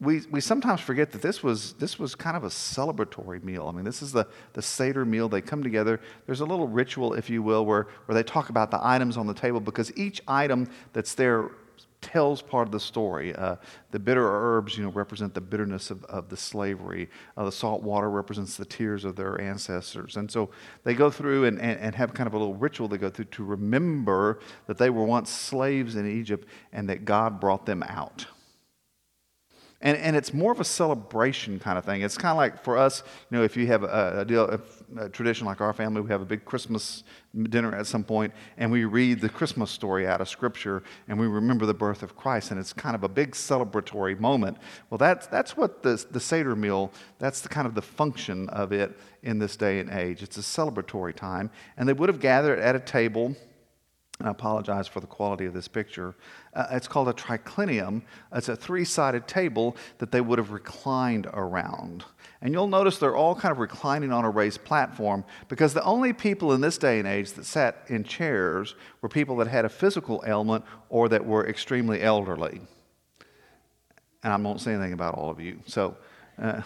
we, 0.00 0.22
we 0.30 0.40
sometimes 0.40 0.80
forget 0.80 1.10
that 1.12 1.22
this 1.22 1.42
was, 1.42 1.72
this 1.74 1.98
was 1.98 2.14
kind 2.14 2.36
of 2.36 2.44
a 2.44 2.48
celebratory 2.48 3.42
meal. 3.42 3.66
I 3.66 3.72
mean, 3.72 3.84
this 3.84 4.02
is 4.02 4.12
the, 4.12 4.26
the 4.52 4.60
Seder 4.60 5.06
meal. 5.06 5.28
They 5.28 5.40
come 5.40 5.62
together. 5.62 6.00
There's 6.26 6.40
a 6.40 6.44
little 6.44 6.68
ritual, 6.68 7.14
if 7.14 7.30
you 7.30 7.42
will, 7.42 7.64
where, 7.64 7.86
where 8.04 8.14
they 8.14 8.22
talk 8.22 8.50
about 8.50 8.70
the 8.70 8.78
items 8.82 9.16
on 9.16 9.26
the 9.26 9.34
table 9.34 9.58
because 9.58 9.96
each 9.96 10.20
item 10.28 10.68
that's 10.92 11.14
there 11.14 11.50
tells 12.00 12.42
part 12.42 12.68
of 12.68 12.72
the 12.72 12.80
story. 12.80 13.34
Uh, 13.34 13.56
the 13.90 13.98
bitter 13.98 14.28
herbs, 14.28 14.76
you 14.76 14.84
know, 14.84 14.90
represent 14.90 15.34
the 15.34 15.40
bitterness 15.40 15.90
of, 15.90 16.04
of 16.04 16.28
the 16.28 16.36
slavery. 16.36 17.08
Uh, 17.36 17.44
the 17.44 17.52
salt 17.52 17.82
water 17.82 18.10
represents 18.10 18.56
the 18.56 18.64
tears 18.64 19.04
of 19.04 19.16
their 19.16 19.40
ancestors. 19.40 20.16
And 20.16 20.30
so 20.30 20.50
they 20.84 20.94
go 20.94 21.10
through 21.10 21.46
and, 21.46 21.60
and, 21.60 21.80
and 21.80 21.94
have 21.94 22.14
kind 22.14 22.26
of 22.26 22.34
a 22.34 22.38
little 22.38 22.54
ritual 22.54 22.88
they 22.88 22.98
go 22.98 23.10
through 23.10 23.26
to 23.26 23.44
remember 23.44 24.40
that 24.66 24.78
they 24.78 24.90
were 24.90 25.04
once 25.04 25.30
slaves 25.30 25.96
in 25.96 26.10
Egypt 26.10 26.46
and 26.72 26.88
that 26.88 27.04
God 27.04 27.40
brought 27.40 27.66
them 27.66 27.82
out. 27.82 28.26
And, 29.82 29.98
and 29.98 30.16
it's 30.16 30.32
more 30.32 30.52
of 30.52 30.60
a 30.60 30.64
celebration 30.64 31.58
kind 31.58 31.76
of 31.76 31.84
thing. 31.84 32.00
It's 32.00 32.16
kind 32.16 32.30
of 32.30 32.38
like 32.38 32.64
for 32.64 32.78
us, 32.78 33.02
you 33.30 33.36
know, 33.36 33.44
if 33.44 33.56
you 33.56 33.66
have 33.66 33.82
a, 33.82 34.20
a 34.20 34.24
deal, 34.24 34.60
a 34.98 35.08
tradition 35.10 35.46
like 35.46 35.60
our 35.60 35.74
family, 35.74 36.00
we 36.00 36.08
have 36.08 36.22
a 36.22 36.26
big 36.26 36.46
Christmas 36.46 37.04
dinner 37.50 37.74
at 37.74 37.86
some 37.86 38.02
point, 38.02 38.32
and 38.56 38.72
we 38.72 38.86
read 38.86 39.20
the 39.20 39.28
Christmas 39.28 39.70
story 39.70 40.06
out 40.06 40.22
of 40.22 40.28
Scripture, 40.28 40.82
and 41.08 41.20
we 41.20 41.26
remember 41.26 41.66
the 41.66 41.74
birth 41.74 42.02
of 42.02 42.16
Christ, 42.16 42.50
and 42.50 42.58
it's 42.58 42.72
kind 42.72 42.94
of 42.94 43.04
a 43.04 43.08
big 43.08 43.32
celebratory 43.32 44.18
moment. 44.18 44.56
Well, 44.88 44.96
that's, 44.96 45.26
that's 45.26 45.56
what 45.56 45.82
the, 45.82 46.02
the 46.10 46.20
Seder 46.20 46.56
meal, 46.56 46.90
that's 47.18 47.42
the 47.42 47.48
kind 47.50 47.66
of 47.66 47.74
the 47.74 47.82
function 47.82 48.48
of 48.48 48.72
it 48.72 48.98
in 49.22 49.38
this 49.38 49.56
day 49.56 49.80
and 49.80 49.90
age. 49.90 50.22
It's 50.22 50.38
a 50.38 50.40
celebratory 50.40 51.14
time, 51.14 51.50
and 51.76 51.86
they 51.86 51.92
would 51.92 52.08
have 52.08 52.20
gathered 52.20 52.58
at 52.58 52.74
a 52.74 52.80
table 52.80 53.36
I 54.22 54.30
apologize 54.30 54.88
for 54.88 55.00
the 55.00 55.06
quality 55.06 55.44
of 55.44 55.52
this 55.52 55.68
picture. 55.68 56.14
Uh, 56.54 56.66
it's 56.70 56.88
called 56.88 57.08
a 57.08 57.12
triclinium. 57.12 58.02
It's 58.32 58.48
a 58.48 58.56
three 58.56 58.84
sided 58.84 59.28
table 59.28 59.76
that 59.98 60.10
they 60.10 60.22
would 60.22 60.38
have 60.38 60.52
reclined 60.52 61.26
around. 61.34 62.04
And 62.40 62.54
you'll 62.54 62.66
notice 62.66 62.98
they're 62.98 63.16
all 63.16 63.34
kind 63.34 63.52
of 63.52 63.58
reclining 63.58 64.12
on 64.12 64.24
a 64.24 64.30
raised 64.30 64.64
platform 64.64 65.24
because 65.48 65.74
the 65.74 65.84
only 65.84 66.14
people 66.14 66.52
in 66.52 66.62
this 66.62 66.78
day 66.78 66.98
and 66.98 67.06
age 67.06 67.32
that 67.32 67.44
sat 67.44 67.84
in 67.88 68.04
chairs 68.04 68.74
were 69.02 69.08
people 69.08 69.36
that 69.36 69.48
had 69.48 69.66
a 69.66 69.68
physical 69.68 70.24
ailment 70.26 70.64
or 70.88 71.10
that 71.10 71.24
were 71.24 71.46
extremely 71.46 72.02
elderly. 72.02 72.62
And 74.22 74.32
I 74.32 74.36
won't 74.36 74.60
say 74.60 74.72
anything 74.72 74.94
about 74.94 75.14
all 75.14 75.28
of 75.28 75.40
you. 75.40 75.60
So, 75.66 75.96
uh, 76.40 76.62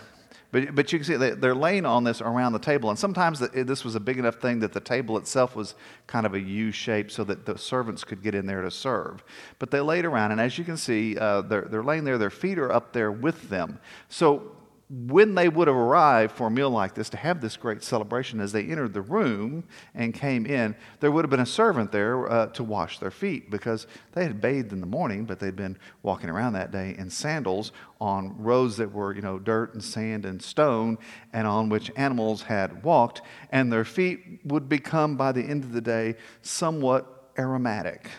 but, 0.53 0.75
but 0.75 0.93
you 0.93 0.99
can 0.99 1.07
see 1.07 1.17
they're 1.17 1.55
laying 1.55 1.87
on 1.87 2.05
this 2.05 2.21
around 2.21 2.53
the 2.53 2.59
table. 2.59 2.91
And 2.91 2.99
sometimes 2.99 3.39
this 3.39 3.85
was 3.85 3.95
a 3.95 4.01
big 4.01 4.19
enough 4.19 4.37
thing 4.37 4.61
that 4.61 4.73
the 4.73 4.81
table 4.81 5.17
itself 5.17 5.55
was 5.55 5.75
kind 6.07 6.27
of 6.27 6.35
a 6.35 6.41
U 6.41 6.73
shape 6.73 7.11
so 7.11 7.25
that 7.25 7.47
the 7.47 7.57
servants 7.57 8.05
could 8.05 8.23
get 8.23 8.35
in 8.35 8.47
there 8.47 8.63
to 8.63 8.71
serve. 8.71 9.23
But 9.59 9.71
they 9.71 9.81
laid 9.81 10.05
around, 10.05 10.33
and 10.33 10.41
as 10.41 10.59
you 10.59 10.65
can 10.65 10.77
see, 10.77 11.17
uh, 11.17 11.43
they're, 11.43 11.69
they're 11.71 11.85
laying 11.85 12.05
there, 12.05 12.19
their 12.19 12.31
feet 12.31 12.59
are 12.59 12.73
up 12.73 12.93
there 12.93 13.13
with 13.13 13.49
them. 13.49 13.79
So 14.09 14.53
when 14.93 15.37
they 15.37 15.49
would 15.49 15.69
have 15.69 15.77
arrived 15.77 16.33
for 16.33 16.49
a 16.49 16.51
meal 16.51 16.69
like 16.69 16.95
this 16.95 17.09
to 17.11 17.17
have 17.17 17.41
this 17.41 17.57
great 17.57 17.85
celebration, 17.85 18.41
as 18.41 18.51
they 18.51 18.65
entered 18.65 18.93
the 18.93 19.03
room 19.03 19.63
and 19.95 20.13
came 20.13 20.45
in, 20.45 20.75
there 20.99 21.13
would 21.13 21.25
have 21.25 21.31
been 21.31 21.39
a 21.39 21.47
servant 21.47 21.93
there 21.93 22.29
uh, 22.29 22.47
to 22.49 22.65
wash 22.65 22.99
their 22.99 23.13
feet 23.13 23.53
because 23.53 23.87
they 24.13 24.25
had 24.25 24.41
bathed 24.41 24.73
in 24.73 24.81
the 24.81 24.87
morning, 24.89 25.25
but 25.25 25.39
they'd 25.39 25.55
been 25.55 25.79
walking 26.03 26.29
around 26.29 26.55
that 26.55 26.73
day 26.73 26.97
in 26.99 27.09
sandals 27.09 27.71
on 28.01 28.37
roads 28.43 28.77
that 28.79 28.93
were, 28.93 29.15
you 29.15 29.23
know, 29.23 29.39
dirt 29.39 29.75
and 29.75 29.85
sand 29.85 30.27
and 30.27 30.43
stone, 30.43 30.99
and 31.33 31.47
on 31.47 31.69
which 31.69 31.93
animals 31.95 32.43
had 32.43 32.83
walked, 32.83 33.23
and 33.51 33.73
their 33.73 33.85
feet 33.85 34.41
would 34.45 34.69
become, 34.69 35.17
by 35.17 35.31
the 35.31 35.43
end 35.43 35.63
of 35.63 35.71
the 35.71 35.81
day, 35.81 36.17
somewhat 36.43 37.31
aromatic, 37.39 38.11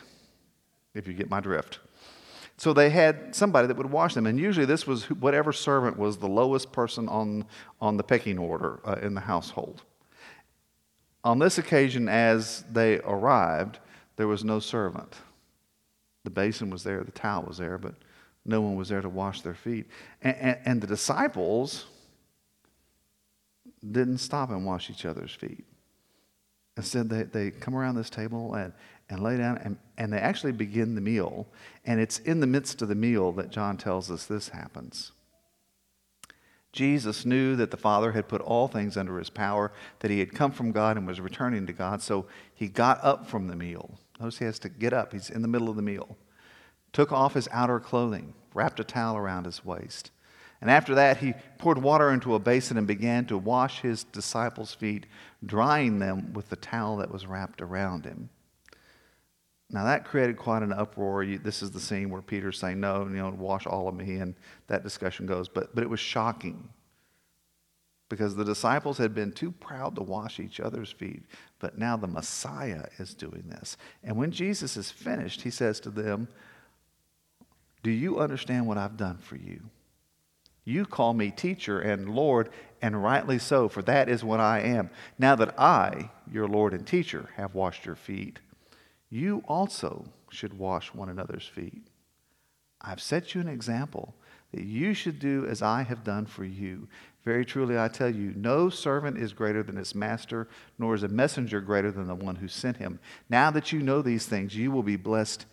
if 0.93 1.05
you 1.05 1.13
get 1.13 1.29
my 1.29 1.41
drift. 1.41 1.79
So 2.61 2.73
they 2.73 2.91
had 2.91 3.33
somebody 3.33 3.67
that 3.69 3.77
would 3.77 3.89
wash 3.89 4.13
them. 4.13 4.27
And 4.27 4.39
usually 4.39 4.67
this 4.67 4.85
was 4.85 5.09
whatever 5.09 5.51
servant 5.51 5.97
was 5.97 6.17
the 6.17 6.27
lowest 6.27 6.71
person 6.71 7.09
on, 7.09 7.45
on 7.81 7.97
the 7.97 8.03
pecking 8.03 8.37
order 8.37 8.79
uh, 8.85 8.97
in 9.01 9.15
the 9.15 9.21
household. 9.21 9.81
On 11.23 11.39
this 11.39 11.57
occasion, 11.57 12.07
as 12.07 12.63
they 12.71 12.99
arrived, 12.99 13.79
there 14.15 14.27
was 14.27 14.43
no 14.43 14.59
servant. 14.59 15.15
The 16.23 16.29
basin 16.29 16.69
was 16.69 16.83
there, 16.83 17.03
the 17.03 17.09
towel 17.09 17.45
was 17.47 17.57
there, 17.57 17.79
but 17.79 17.95
no 18.45 18.61
one 18.61 18.75
was 18.75 18.89
there 18.89 19.01
to 19.01 19.09
wash 19.09 19.41
their 19.41 19.55
feet. 19.55 19.87
And, 20.21 20.35
and, 20.37 20.57
and 20.63 20.81
the 20.81 20.87
disciples 20.87 21.87
didn't 23.81 24.19
stop 24.19 24.51
and 24.51 24.67
wash 24.67 24.91
each 24.91 25.05
other's 25.07 25.33
feet. 25.33 25.65
Instead, 26.77 27.09
they, 27.09 27.23
they 27.23 27.49
come 27.49 27.75
around 27.75 27.95
this 27.95 28.11
table 28.11 28.53
and, 28.53 28.71
and 29.11 29.21
lay 29.21 29.37
down, 29.37 29.57
and, 29.57 29.77
and 29.97 30.11
they 30.11 30.17
actually 30.17 30.53
begin 30.53 30.95
the 30.95 31.01
meal. 31.01 31.47
And 31.85 31.99
it's 31.99 32.19
in 32.19 32.39
the 32.39 32.47
midst 32.47 32.81
of 32.81 32.87
the 32.87 32.95
meal 32.95 33.31
that 33.33 33.51
John 33.51 33.77
tells 33.77 34.09
us 34.09 34.25
this 34.25 34.49
happens. 34.49 35.11
Jesus 36.71 37.25
knew 37.25 37.57
that 37.57 37.69
the 37.69 37.77
Father 37.77 38.13
had 38.13 38.29
put 38.29 38.41
all 38.41 38.67
things 38.67 38.95
under 38.95 39.19
his 39.19 39.29
power, 39.29 39.73
that 39.99 40.09
he 40.09 40.19
had 40.19 40.33
come 40.33 40.51
from 40.51 40.71
God 40.71 40.95
and 40.95 41.05
was 41.05 41.19
returning 41.19 41.67
to 41.67 41.73
God. 41.73 42.01
So 42.01 42.25
he 42.55 42.69
got 42.69 43.03
up 43.03 43.27
from 43.27 43.47
the 43.47 43.55
meal. 43.55 43.99
Notice 44.19 44.39
he 44.39 44.45
has 44.45 44.59
to 44.59 44.69
get 44.69 44.93
up. 44.93 45.11
He's 45.11 45.29
in 45.29 45.41
the 45.41 45.47
middle 45.49 45.69
of 45.69 45.75
the 45.75 45.81
meal. 45.81 46.17
Took 46.93 47.11
off 47.11 47.33
his 47.33 47.49
outer 47.51 47.79
clothing, 47.79 48.33
wrapped 48.53 48.79
a 48.79 48.83
towel 48.85 49.17
around 49.17 49.45
his 49.45 49.65
waist. 49.65 50.11
And 50.61 50.69
after 50.69 50.95
that, 50.95 51.17
he 51.17 51.33
poured 51.57 51.79
water 51.79 52.11
into 52.11 52.35
a 52.35 52.39
basin 52.39 52.77
and 52.77 52.85
began 52.85 53.25
to 53.25 53.37
wash 53.37 53.81
his 53.81 54.03
disciples' 54.03 54.73
feet, 54.73 55.07
drying 55.45 55.99
them 55.99 56.33
with 56.33 56.49
the 56.49 56.55
towel 56.55 56.97
that 56.97 57.11
was 57.11 57.25
wrapped 57.25 57.61
around 57.61 58.05
him. 58.05 58.29
Now 59.71 59.85
that 59.85 60.05
created 60.05 60.37
quite 60.37 60.63
an 60.63 60.73
uproar. 60.73 61.23
You, 61.23 61.39
this 61.39 61.61
is 61.61 61.71
the 61.71 61.79
scene 61.79 62.09
where 62.09 62.21
Peter's 62.21 62.59
saying, 62.59 62.79
"No, 62.79 63.03
you 63.03 63.15
know, 63.15 63.29
wash 63.29 63.65
all 63.65 63.87
of 63.87 63.95
me," 63.95 64.15
and 64.15 64.35
that 64.67 64.83
discussion 64.83 65.25
goes. 65.25 65.47
But 65.47 65.73
but 65.73 65.83
it 65.83 65.89
was 65.89 65.99
shocking 65.99 66.69
because 68.09 68.35
the 68.35 68.43
disciples 68.43 68.97
had 68.97 69.15
been 69.15 69.31
too 69.31 69.51
proud 69.51 69.95
to 69.95 70.03
wash 70.03 70.39
each 70.41 70.59
other's 70.59 70.91
feet, 70.91 71.23
but 71.59 71.77
now 71.77 71.95
the 71.95 72.07
Messiah 72.07 72.87
is 72.99 73.13
doing 73.13 73.45
this. 73.47 73.77
And 74.03 74.17
when 74.17 74.31
Jesus 74.31 74.75
is 74.75 74.91
finished, 74.91 75.43
he 75.43 75.49
says 75.49 75.79
to 75.81 75.89
them, 75.89 76.27
"Do 77.81 77.91
you 77.91 78.19
understand 78.19 78.67
what 78.67 78.77
I've 78.77 78.97
done 78.97 79.17
for 79.17 79.37
you?" 79.37 79.69
You 80.65 80.85
call 80.85 81.13
me 81.13 81.31
teacher 81.31 81.79
and 81.79 82.09
Lord, 82.09 82.49
and 82.81 83.01
rightly 83.01 83.39
so, 83.39 83.67
for 83.67 83.81
that 83.83 84.09
is 84.09 84.23
what 84.23 84.39
I 84.39 84.59
am. 84.59 84.89
Now 85.17 85.35
that 85.35 85.59
I, 85.59 86.11
your 86.29 86.47
Lord 86.47 86.73
and 86.73 86.85
teacher, 86.85 87.29
have 87.35 87.55
washed 87.55 87.85
your 87.85 87.95
feet, 87.95 88.39
you 89.11 89.43
also 89.47 90.05
should 90.31 90.57
wash 90.57 90.93
one 90.93 91.09
another's 91.09 91.45
feet. 91.45 91.83
I've 92.79 93.01
set 93.01 93.35
you 93.35 93.41
an 93.41 93.49
example 93.49 94.15
that 94.53 94.63
you 94.63 94.93
should 94.93 95.19
do 95.19 95.45
as 95.45 95.61
I 95.61 95.83
have 95.83 96.03
done 96.03 96.25
for 96.25 96.43
you. 96.43 96.87
Very 97.23 97.45
truly, 97.45 97.77
I 97.77 97.89
tell 97.89 98.09
you, 98.09 98.33
no 98.35 98.69
servant 98.69 99.17
is 99.17 99.33
greater 99.33 99.61
than 99.61 99.75
his 99.75 99.93
master, 99.93 100.47
nor 100.79 100.95
is 100.95 101.03
a 101.03 101.07
messenger 101.07 101.61
greater 101.61 101.91
than 101.91 102.07
the 102.07 102.15
one 102.15 102.37
who 102.37 102.47
sent 102.47 102.77
him. 102.77 102.99
Now 103.29 103.51
that 103.51 103.71
you 103.71 103.81
know 103.81 104.01
these 104.01 104.25
things, 104.25 104.55
you 104.55 104.71
will 104.71 104.81
be 104.81 104.95
blessed 104.95 105.45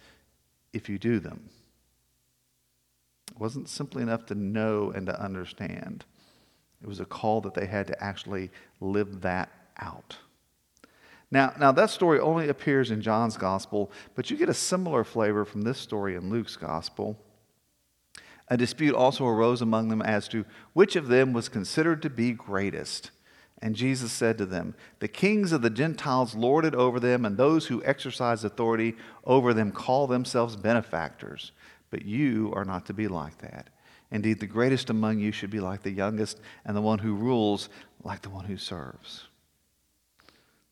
if 0.73 0.88
you 0.88 0.99
do 0.99 1.19
them. 1.19 1.50
It 3.31 3.38
wasn't 3.38 3.69
simply 3.69 4.03
enough 4.03 4.25
to 4.27 4.35
know 4.35 4.91
and 4.91 5.07
to 5.07 5.21
understand, 5.21 6.05
it 6.81 6.87
was 6.87 7.00
a 7.00 7.05
call 7.05 7.41
that 7.43 7.55
they 7.55 7.67
had 7.67 7.88
to 7.88 8.03
actually 8.03 8.50
live 8.81 9.21
that 9.23 9.50
out. 9.81 10.17
Now, 11.30 11.52
now 11.58 11.73
that 11.73 11.90
story 11.90 12.20
only 12.20 12.49
appears 12.49 12.90
in 12.90 13.02
John's 13.02 13.37
gospel, 13.37 13.90
but 14.14 14.30
you 14.30 14.37
get 14.37 14.49
a 14.49 14.54
similar 14.54 15.04
flavor 15.04 15.44
from 15.44 15.62
this 15.62 15.78
story 15.78 16.14
in 16.14 16.30
Luke's 16.30 16.56
gospel. 16.56 17.18
A 18.49 18.56
dispute 18.56 18.94
also 18.94 19.26
arose 19.26 19.61
among 19.61 19.88
them 19.88 20.00
as 20.00 20.26
to 20.28 20.47
which 20.73 20.97
of 20.97 21.08
them 21.08 21.35
was 21.35 21.50
considered 21.50 22.00
to 22.02 22.11
be 22.11 22.32
greatest. 22.32 23.11
And 23.61 23.75
Jesus 23.75 24.12
said 24.12 24.38
to 24.38 24.47
them, 24.47 24.75
The 25.00 25.08
kings 25.08 25.52
of 25.52 25.62
the 25.62 25.70
Gentiles 25.70 26.35
lord 26.35 26.64
it 26.64 26.75
over 26.75 26.99
them, 26.99 27.25
and 27.25 27.37
those 27.37 27.66
who 27.66 27.85
exercise 27.85 28.44
authority 28.44 28.97
over 29.25 29.52
them 29.52 29.73
call 29.73 30.06
themselves 30.06 30.56
benefactors. 30.56 31.52
But 31.90 32.04
you 32.04 32.52
are 32.54 32.64
not 32.64 32.87
to 32.87 32.94
be 32.94 33.08
like 33.08 33.38
that. 33.38 33.68
Indeed, 34.11 34.40
the 34.40 34.47
greatest 34.47 34.88
among 34.88 35.18
you 35.18 35.32
should 35.32 35.50
be 35.50 35.61
like 35.61 35.82
the 35.82 35.90
youngest, 35.90 36.40
and 36.64 36.76
the 36.76 36.80
one 36.80 37.00
who 37.00 37.14
rules 37.14 37.68
like 38.02 38.23
the 38.23 38.30
one 38.30 38.47
who 38.47 38.56
serves. 38.56 39.25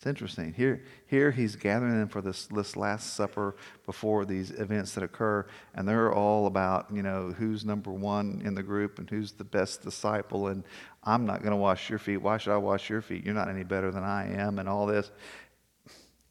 It's 0.07 0.11
interesting. 0.21 0.53
Here, 0.53 0.85
here 1.09 1.33
he's 1.33 1.57
gathering 1.57 1.99
them 1.99 2.07
for 2.07 2.21
this, 2.21 2.47
this 2.47 2.77
Last 2.77 3.15
Supper 3.15 3.57
before 3.87 4.25
these 4.25 4.53
events 4.53 4.95
that 4.95 5.03
occur, 5.03 5.45
and 5.75 5.89
they're 5.89 6.13
all 6.15 6.47
about, 6.47 6.87
you 6.95 7.03
know, 7.03 7.35
who's 7.37 7.65
number 7.65 7.91
one 7.91 8.41
in 8.45 8.55
the 8.55 8.63
group 8.63 9.01
and 9.01 9.11
who's 9.11 9.33
the 9.33 9.43
best 9.43 9.83
disciple, 9.83 10.47
and 10.47 10.63
I'm 11.03 11.27
not 11.27 11.41
going 11.41 11.51
to 11.51 11.57
wash 11.57 11.91
your 11.91 11.99
feet. 11.99 12.19
Why 12.19 12.39
should 12.39 12.53
I 12.53 12.57
wash 12.57 12.89
your 12.89 13.03
feet? 13.03 13.25
You're 13.25 13.35
not 13.35 13.49
any 13.49 13.65
better 13.65 13.91
than 13.91 14.05
I 14.05 14.33
am, 14.33 14.61
and 14.61 14.69
all 14.69 14.87
this. 14.87 15.11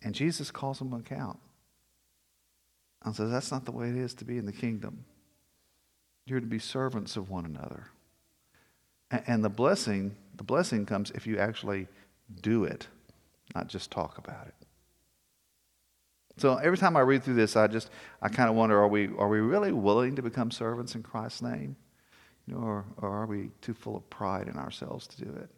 And 0.02 0.16
Jesus 0.16 0.52
calls 0.52 0.80
them 0.80 0.94
account 0.94 1.40
and 3.04 3.14
says, 3.14 3.30
That's 3.30 3.52
not 3.52 3.66
the 3.66 3.74
way 3.74 3.90
it 3.90 3.98
is 3.98 4.14
to 4.14 4.24
be 4.24 4.38
in 4.38 4.46
the 4.46 4.54
kingdom. 4.54 5.04
You're 6.26 6.40
to 6.40 6.46
be 6.46 6.60
servants 6.60 7.18
of 7.18 7.30
one 7.30 7.44
another. 7.44 7.88
And 9.12 9.44
the 9.44 9.50
blessing, 9.50 10.16
the 10.34 10.46
blessing 10.46 10.86
comes 10.86 11.12
if 11.12 11.28
you 11.28 11.38
actually 11.40 11.90
do 12.42 12.64
it 12.64 12.88
not 13.54 13.68
just 13.68 13.92
talk 13.92 14.18
about 14.18 14.48
it. 14.48 14.56
So 16.38 16.58
every 16.58 16.78
time 16.78 16.98
I 16.98 17.02
read 17.02 17.24
through 17.24 17.36
this, 17.36 17.56
I 17.56 17.68
just 17.68 17.90
I 18.22 18.30
kind 18.30 18.50
of 18.50 18.56
wonder: 18.56 18.78
Are 18.78 18.88
we 18.88 19.08
are 19.18 19.30
we 19.30 19.40
really 19.40 19.72
willing 19.72 20.16
to 20.16 20.22
become 20.22 20.52
servants 20.52 20.96
in 20.96 21.04
Christ's 21.04 21.42
name, 21.42 21.76
you 22.46 22.56
know, 22.56 22.62
or, 22.62 22.86
or 22.98 23.10
are 23.10 23.26
we 23.26 23.52
too 23.62 23.74
full 23.74 23.96
of 23.96 24.10
pride 24.10 24.48
in 24.48 24.58
ourselves 24.58 25.08
to 25.08 25.24
do 25.24 25.32
it? 25.32 25.50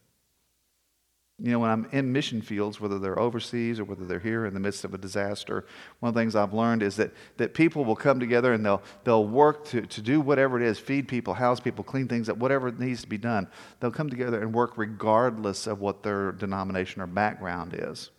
You 1.40 1.52
know, 1.52 1.60
when 1.60 1.70
I'm 1.70 1.88
in 1.92 2.12
mission 2.12 2.42
fields, 2.42 2.82
whether 2.82 2.98
they're 2.98 3.20
overseas 3.20 3.80
or 3.80 3.84
whether 3.84 4.06
they're 4.06 4.18
here 4.18 4.48
in 4.48 4.56
the 4.56 4.60
midst 4.60 4.84
of 4.84 4.96
a 4.96 4.98
disaster, 4.98 5.66
one 6.00 6.10
of 6.10 6.16
the 6.16 6.20
things 6.20 6.36
I've 6.36 6.54
learned 6.54 6.82
is 6.82 6.96
that, 6.96 7.12
that 7.38 7.54
people 7.54 7.86
will 7.86 7.96
come 7.96 8.20
together 8.20 8.54
and 8.54 8.66
they'll, 8.66 8.82
they'll 9.04 9.28
work 9.28 9.64
to, 9.66 9.82
to 9.82 10.02
do 10.02 10.20
whatever 10.20 10.60
it 10.60 10.66
is 10.66 10.80
feed 10.80 11.08
people, 11.08 11.36
house 11.36 11.60
people, 11.60 11.84
clean 11.84 12.08
things 12.08 12.28
up, 12.28 12.38
whatever 12.38 12.72
needs 12.72 13.02
to 13.02 13.08
be 13.08 13.20
done. 13.20 13.48
They'll 13.80 13.92
come 13.92 14.10
together 14.10 14.42
and 14.42 14.52
work 14.52 14.80
regardless 14.80 15.68
of 15.68 15.80
what 15.80 16.02
their 16.02 16.32
denomination 16.32 17.04
or 17.04 17.08
background 17.08 17.76
is. 17.78 18.10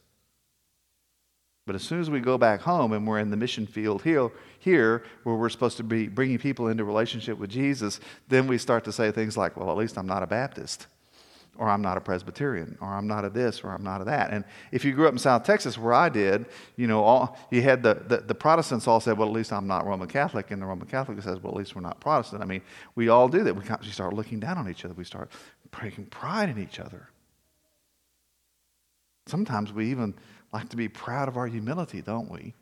But 1.67 1.75
as 1.75 1.83
soon 1.83 2.01
as 2.01 2.09
we 2.09 2.21
go 2.21 2.39
back 2.39 2.61
home 2.61 2.93
and 2.93 3.05
we're 3.05 3.19
in 3.19 3.31
the 3.31 3.37
mission 3.37 3.67
field 3.67 4.03
here, 4.03 4.31
here, 4.61 5.03
where 5.25 5.35
we're 5.35 5.49
supposed 5.49 5.77
to 5.79 5.83
be 5.83 6.07
bringing 6.07 6.39
people 6.39 6.69
into 6.69 6.85
relationship 6.85 7.37
with 7.37 7.51
Jesus, 7.51 7.99
then 8.29 8.47
we 8.47 8.59
start 8.59 8.85
to 8.85 8.93
say 8.93 9.11
things 9.11 9.37
like, 9.37 9.57
well, 9.57 9.73
at 9.73 9.77
least 9.77 9.99
I'm 9.99 10.07
not 10.07 10.23
a 10.23 10.27
Baptist 10.27 10.87
or 11.59 11.69
I'm 11.69 11.83
not 11.83 11.97
a 11.97 12.01
Presbyterian, 12.01 12.79
or 12.81 12.87
I'm 12.87 13.09
not 13.09 13.25
a 13.25 13.31
this, 13.31 13.65
or 13.65 13.71
I'm 13.71 13.83
not 13.83 14.01
a 14.01 14.05
that. 14.05 14.31
And 14.31 14.45
if 14.71 14.85
you 14.85 14.93
grew 14.93 15.09
up 15.09 15.13
in 15.13 15.19
South 15.19 15.43
Texas, 15.43 15.77
where 15.77 15.93
I 15.93 16.09
did, 16.09 16.47
you 16.77 16.87
know, 16.87 17.03
all, 17.03 17.37
you 17.51 17.63
had 17.63 17.83
the, 17.83 17.95
the, 17.95 18.19
the, 18.19 18.35
Protestants 18.35 18.87
all 18.87 19.01
said, 19.01 19.19
well, 19.19 19.27
at 19.27 19.35
least 19.35 19.53
I'm 19.53 19.67
not 19.67 19.85
Roman 19.85 20.07
Catholic, 20.07 20.53
and 20.53 20.63
the 20.63 20.67
Roman 20.67 20.87
Catholic 20.87 21.21
says, 21.21 21.43
well, 21.43 21.53
at 21.53 21.59
least 21.59 21.75
we're 21.75 21.83
not 21.83 22.01
Protestant. 22.01 22.43
I 22.43 22.47
mean, 22.47 22.63
we 22.95 23.09
all 23.09 23.29
do 23.29 23.43
that. 23.43 23.55
We, 23.55 23.65
start 23.91 24.13
looking 24.13 24.39
down 24.39 24.57
on 24.57 24.71
each 24.71 24.85
other. 24.85 24.95
We 24.95 25.03
start 25.03 25.33
taking 25.83 26.07
pride 26.07 26.49
in 26.49 26.63
each 26.63 26.79
other. 26.79 27.09
Sometimes 29.27 29.73
we 29.73 29.91
even 29.91 30.15
like 30.53 30.69
to 30.69 30.77
be 30.77 30.89
proud 30.89 31.29
of 31.29 31.37
our 31.37 31.49
humility, 31.49 32.03
don't 32.03 32.31
we? 32.31 32.55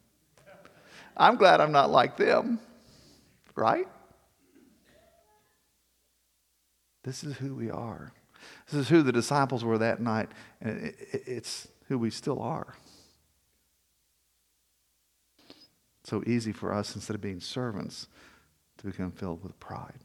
I'm 1.18 1.36
glad 1.36 1.60
I'm 1.60 1.72
not 1.72 1.90
like 1.90 2.16
them, 2.16 2.58
right? 3.54 3.86
This 7.04 7.24
is 7.24 7.36
who 7.36 7.54
we 7.54 7.70
are. 7.70 8.12
This 8.66 8.80
is 8.80 8.88
who 8.88 9.02
the 9.02 9.12
disciples 9.12 9.64
were 9.64 9.78
that 9.78 10.00
night, 10.00 10.28
and 10.60 10.94
it's 11.12 11.68
who 11.88 11.98
we 11.98 12.10
still 12.10 12.40
are. 12.40 12.76
So 16.04 16.22
easy 16.26 16.52
for 16.52 16.72
us, 16.72 16.94
instead 16.94 17.14
of 17.14 17.20
being 17.20 17.40
servants, 17.40 18.06
to 18.78 18.86
become 18.86 19.10
filled 19.10 19.42
with 19.42 19.58
pride. 19.58 19.98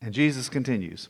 And 0.00 0.14
Jesus 0.14 0.48
continues. 0.48 1.08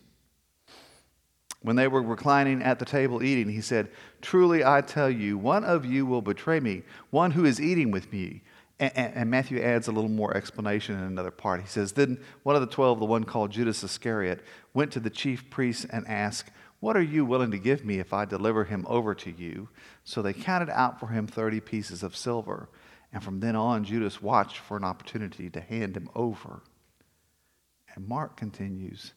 When 1.63 1.77
they 1.77 1.89
were 1.89 2.03
reclining 2.03 2.63
at 2.63 2.79
the 2.79 2.85
table 2.85 3.23
eating, 3.23 3.53
he 3.53 3.61
said, 3.61 3.91
Truly 4.23 4.65
I 4.65 4.81
tell 4.81 5.11
you, 5.11 5.37
one 5.37 5.63
of 5.63 5.85
you 5.85 6.07
will 6.07 6.23
betray 6.23 6.59
me, 6.59 6.83
one 7.11 7.33
who 7.33 7.45
is 7.45 7.61
eating 7.61 7.91
with 7.91 8.13
me. 8.13 8.43
And, 8.79 8.93
and, 8.97 9.31
Matthew 9.31 9.61
adds 9.61 9.89
a 9.89 9.93
little 9.93 10.09
more 10.09 10.35
explanation 10.35 10.97
in 10.97 11.05
another 11.05 11.31
part. 11.31 11.61
He 11.61 11.67
says, 11.67 11.93
Then 11.93 12.19
one 12.45 12.57
of 12.57 12.63
the 12.63 12.67
twelve, 12.67 12.99
the 12.99 13.05
one 13.05 13.25
called 13.25 13.51
Judas 13.51 13.85
Iscariot, 13.85 14.43
went 14.73 14.93
to 14.93 15.01
the 15.01 15.11
chief 15.11 15.51
priests 15.51 15.85
and 15.85 16.07
asked, 16.07 16.51
What 16.81 16.97
are 16.97 17.03
you 17.03 17.25
willing 17.25 17.51
to 17.51 17.59
give 17.59 17.85
me 17.85 17.99
if 17.99 18.13
I 18.13 18.25
deliver 18.25 18.65
him 18.65 18.87
over 18.89 19.15
to 19.15 19.31
you? 19.31 19.69
So 20.05 20.23
they 20.23 20.33
counted 20.33 20.71
out 20.71 21.01
for 21.01 21.09
him 21.09 21.27
30 21.27 21.61
pieces 21.61 22.03
of 22.03 22.17
silver. 22.17 22.69
And 23.13 23.23
from 23.23 23.41
then 23.41 23.57
on, 23.57 23.85
Judas 23.85 24.23
watched 24.23 24.59
for 24.59 24.77
an 24.77 24.85
opportunity 24.85 25.51
to 25.51 25.61
hand 25.61 25.97
him 25.97 26.09
over. 26.15 26.63
And 27.95 28.07
Mark 28.07 28.37
continues, 28.37 29.15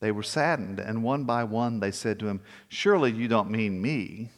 They 0.00 0.12
were 0.12 0.22
saddened, 0.22 0.78
and 0.78 1.02
one 1.02 1.24
by 1.24 1.44
one 1.44 1.80
they 1.80 1.90
said 1.90 2.18
to 2.20 2.28
him, 2.28 2.40
Surely 2.68 3.10
you 3.10 3.26
don't 3.26 3.50
mean 3.50 3.82
me. 3.82 4.30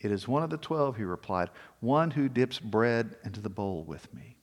It 0.00 0.10
is 0.10 0.28
one 0.28 0.42
of 0.42 0.50
the 0.50 0.56
twelve, 0.56 0.96
he 0.96 1.02
replied, 1.02 1.50
one 1.80 2.10
who 2.10 2.28
dips 2.28 2.58
bread 2.58 3.16
into 3.24 3.40
the 3.40 3.48
bowl 3.48 3.84
with 3.84 4.12
me. 4.12 4.36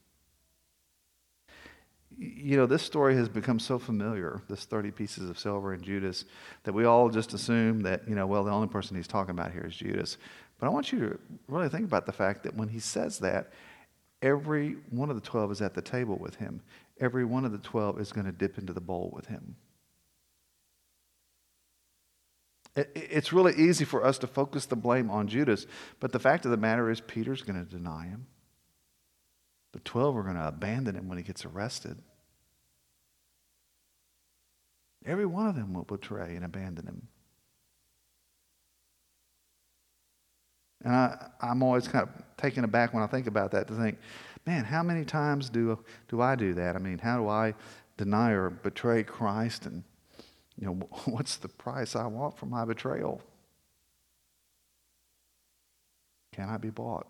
You 2.23 2.55
know, 2.55 2.67
this 2.67 2.83
story 2.83 3.15
has 3.15 3.27
become 3.27 3.57
so 3.57 3.79
familiar, 3.79 4.43
this 4.47 4.65
30 4.65 4.91
pieces 4.91 5.27
of 5.27 5.39
silver 5.39 5.73
and 5.73 5.81
Judas, 5.81 6.25
that 6.65 6.71
we 6.71 6.85
all 6.85 7.09
just 7.09 7.33
assume 7.33 7.79
that, 7.81 8.07
you 8.07 8.13
know, 8.13 8.27
well, 8.27 8.43
the 8.43 8.51
only 8.51 8.67
person 8.67 8.95
he's 8.95 9.07
talking 9.07 9.31
about 9.31 9.51
here 9.51 9.65
is 9.65 9.75
Judas. 9.75 10.17
But 10.59 10.67
I 10.67 10.69
want 10.69 10.91
you 10.91 10.99
to 10.99 11.19
really 11.47 11.67
think 11.67 11.83
about 11.85 12.05
the 12.05 12.11
fact 12.11 12.43
that 12.43 12.55
when 12.55 12.67
he 12.67 12.77
says 12.77 13.17
that, 13.19 13.53
every 14.21 14.75
one 14.91 15.09
of 15.09 15.15
the 15.15 15.27
12 15.27 15.53
is 15.53 15.61
at 15.63 15.73
the 15.73 15.81
table 15.81 16.15
with 16.15 16.35
him. 16.35 16.61
Every 16.99 17.25
one 17.25 17.43
of 17.43 17.53
the 17.53 17.57
12 17.57 17.99
is 17.99 18.11
going 18.11 18.27
to 18.27 18.31
dip 18.31 18.59
into 18.59 18.71
the 18.71 18.81
bowl 18.81 19.09
with 19.11 19.25
him. 19.25 19.55
It's 22.75 23.33
really 23.33 23.55
easy 23.55 23.83
for 23.83 24.05
us 24.05 24.19
to 24.19 24.27
focus 24.27 24.67
the 24.67 24.75
blame 24.75 25.09
on 25.09 25.27
Judas, 25.27 25.65
but 25.99 26.11
the 26.11 26.19
fact 26.19 26.45
of 26.45 26.51
the 26.51 26.57
matter 26.57 26.91
is, 26.91 27.01
Peter's 27.01 27.41
going 27.41 27.65
to 27.65 27.69
deny 27.69 28.05
him. 28.05 28.27
The 29.73 29.79
12 29.79 30.17
are 30.17 30.23
going 30.23 30.35
to 30.35 30.47
abandon 30.47 30.95
him 30.95 31.07
when 31.07 31.17
he 31.17 31.23
gets 31.23 31.45
arrested. 31.45 31.97
Every 35.05 35.25
one 35.25 35.47
of 35.47 35.55
them 35.55 35.73
will 35.73 35.83
betray 35.83 36.35
and 36.35 36.45
abandon 36.45 36.85
him. 36.85 37.07
And 40.83 40.95
I, 40.95 41.29
am 41.41 41.61
always 41.61 41.87
kind 41.87 42.07
of 42.07 42.09
taken 42.37 42.63
aback 42.63 42.93
when 42.93 43.03
I 43.03 43.07
think 43.07 43.27
about 43.27 43.51
that 43.51 43.67
to 43.67 43.75
think, 43.75 43.97
man, 44.45 44.63
how 44.63 44.81
many 44.81 45.05
times 45.05 45.49
do, 45.49 45.77
do 46.07 46.21
I 46.21 46.35
do 46.35 46.53
that? 46.55 46.75
I 46.75 46.79
mean, 46.79 46.97
how 46.97 47.17
do 47.17 47.29
I 47.29 47.53
deny 47.97 48.31
or 48.31 48.49
betray 48.49 49.03
Christ 49.03 49.65
and 49.65 49.83
you 50.57 50.67
know, 50.67 50.73
what's 51.05 51.37
the 51.37 51.49
price 51.49 51.95
I 51.95 52.05
want 52.05 52.37
for 52.37 52.45
my 52.45 52.65
betrayal? 52.65 53.21
Can 56.33 56.47
I 56.47 56.57
be 56.57 56.69
bought? 56.69 57.07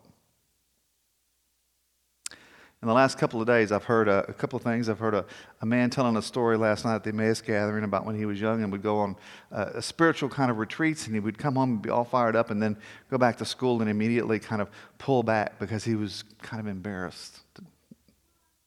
In 2.82 2.88
the 2.88 2.96
last 2.96 3.20
couple 3.20 3.40
of 3.40 3.46
days, 3.46 3.72
I've 3.72 3.84
heard 3.84 4.08
a, 4.08 4.26
a 4.28 4.34
couple 4.34 4.58
of 4.58 4.64
things. 4.64 4.90
I've 4.90 4.98
heard 4.98 5.14
a, 5.14 5.24
a, 5.62 5.68
man 5.68 5.92
telling 5.92 6.18
a 6.18 6.22
story 6.22 6.58
last 6.58 6.84
night 6.84 6.96
at 6.96 7.04
the 7.04 7.12
Emmaus 7.12 7.40
gathering 7.40 7.84
about 7.84 8.08
when 8.08 8.18
he 8.18 8.26
was 8.26 8.42
young 8.42 8.64
and 8.64 8.72
would 8.72 8.82
go 8.82 8.98
on 8.98 9.16
uh, 9.52 9.70
a 9.76 9.82
spiritual 9.84 10.30
kind 10.30 10.50
of 10.50 10.58
retreats 10.58 11.06
and 11.06 11.14
he 11.14 11.20
would 11.20 11.38
come 11.38 11.56
home 11.56 11.74
and 11.74 11.82
be 11.84 11.92
all 11.92 12.04
fired 12.04 12.36
up 12.36 12.50
and 12.50 12.60
then 12.60 12.76
go 13.12 13.20
back 13.20 13.38
to 13.38 13.46
school 13.46 13.82
and 13.82 13.90
immediately 13.90 14.40
kind 14.40 14.64
of 14.64 14.70
pull 14.98 15.22
back 15.22 15.60
because 15.60 15.84
he 15.84 15.94
was 15.94 16.24
kind 16.42 16.60
of 16.60 16.66
embarrassed 16.66 17.42
to, 17.54 17.64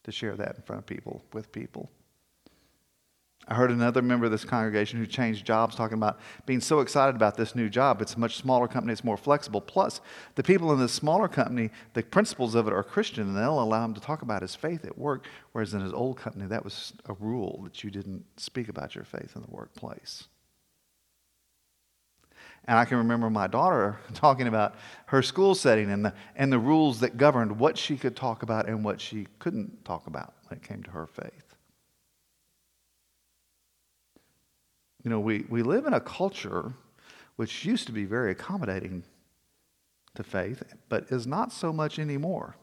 to 0.04 0.12
share 0.12 0.37
that 0.37 0.54
in 0.54 0.62
front 0.62 0.78
of 0.78 0.87
people, 0.87 1.21
with 1.33 1.50
people. 1.50 1.90
I 3.46 3.54
heard 3.54 3.70
another 3.70 4.00
member 4.00 4.24
of 4.24 4.32
this 4.32 4.44
congregation 4.44 4.98
who 4.98 5.06
changed 5.06 5.44
jobs 5.44 5.74
talking 5.74 5.98
about 5.98 6.18
being 6.46 6.60
so 6.60 6.80
excited 6.80 7.14
about 7.14 7.36
this 7.36 7.54
new 7.54 7.68
job. 7.68 8.00
It's 8.00 8.14
a 8.14 8.18
much 8.18 8.36
smaller 8.36 8.66
company, 8.66 8.92
it's 8.92 9.04
more 9.04 9.18
flexible. 9.18 9.60
Plus, 9.60 10.00
the 10.34 10.42
people 10.42 10.72
in 10.72 10.78
this 10.78 10.92
smaller 10.92 11.28
company, 11.28 11.70
the 11.92 12.02
principals 12.02 12.54
of 12.54 12.66
it 12.66 12.72
are 12.72 12.82
Christian, 12.82 13.28
and 13.28 13.36
they'll 13.36 13.60
allow 13.60 13.84
him 13.84 13.94
to 13.94 14.00
talk 14.00 14.22
about 14.22 14.42
his 14.42 14.54
faith 14.54 14.84
at 14.84 14.96
work, 14.96 15.26
whereas 15.52 15.74
in 15.74 15.80
his 15.80 15.92
old 15.92 16.16
company, 16.16 16.46
that 16.46 16.64
was 16.64 16.94
a 17.06 17.12
rule 17.14 17.60
that 17.64 17.84
you 17.84 17.90
didn't 17.90 18.24
speak 18.38 18.68
about 18.68 18.94
your 18.94 19.04
faith 19.04 19.32
in 19.36 19.42
the 19.42 19.50
workplace. 19.50 20.24
And 22.66 22.78
I 22.78 22.86
can 22.86 22.96
remember 22.98 23.28
my 23.28 23.46
daughter 23.46 23.98
talking 24.14 24.46
about 24.46 24.74
her 25.07 25.22
school 25.22 25.54
setting 25.54 25.90
and 25.90 26.07
the, 26.07 26.14
and 26.35 26.50
the 26.50 26.59
rules 26.59 27.00
that 27.00 27.18
governed 27.18 27.59
what 27.59 27.76
she 27.76 27.96
could 27.96 28.16
talk 28.16 28.42
about 28.42 28.68
and 28.68 28.83
what 28.83 29.00
she 29.00 29.26
couldn't 29.38 29.85
talk 29.85 30.07
about 30.07 30.35
when 30.48 30.59
it 30.59 30.66
came 30.66 30.83
to 30.85 30.90
her 30.92 31.07
faith. 31.07 31.43
You 35.04 35.10
know, 35.10 35.20
we, 35.20 35.44
we 35.48 35.62
live 35.62 35.86
in 35.86 35.92
a 35.92 36.00
culture 36.00 36.72
which 37.36 37.64
used 37.64 37.86
to 37.86 37.92
be 37.92 38.04
very 38.04 38.30
accommodating 38.30 39.04
to 40.14 40.22
faith, 40.22 40.62
but 40.88 41.04
is 41.10 41.26
not 41.26 41.52
so 41.52 41.72
much 41.72 41.98
anymore. 41.98 42.56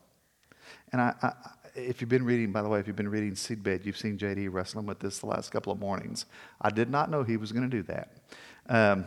And 0.91 1.01
I, 1.01 1.13
I, 1.21 1.33
if 1.75 2.01
you've 2.01 2.09
been 2.09 2.25
reading, 2.25 2.51
by 2.51 2.61
the 2.61 2.69
way, 2.69 2.79
if 2.79 2.87
you've 2.87 2.95
been 2.95 3.09
reading 3.09 3.33
Seedbed, 3.33 3.85
you've 3.85 3.97
seen 3.97 4.17
JD 4.17 4.49
wrestling 4.51 4.85
with 4.85 4.99
this 4.99 5.19
the 5.19 5.27
last 5.27 5.51
couple 5.51 5.71
of 5.71 5.79
mornings. 5.79 6.25
I 6.59 6.69
did 6.69 6.89
not 6.89 7.09
know 7.11 7.23
he 7.23 7.37
was 7.37 7.51
going 7.51 7.69
to 7.69 7.77
do 7.77 7.83
that. 7.83 8.09
Um, 8.69 9.05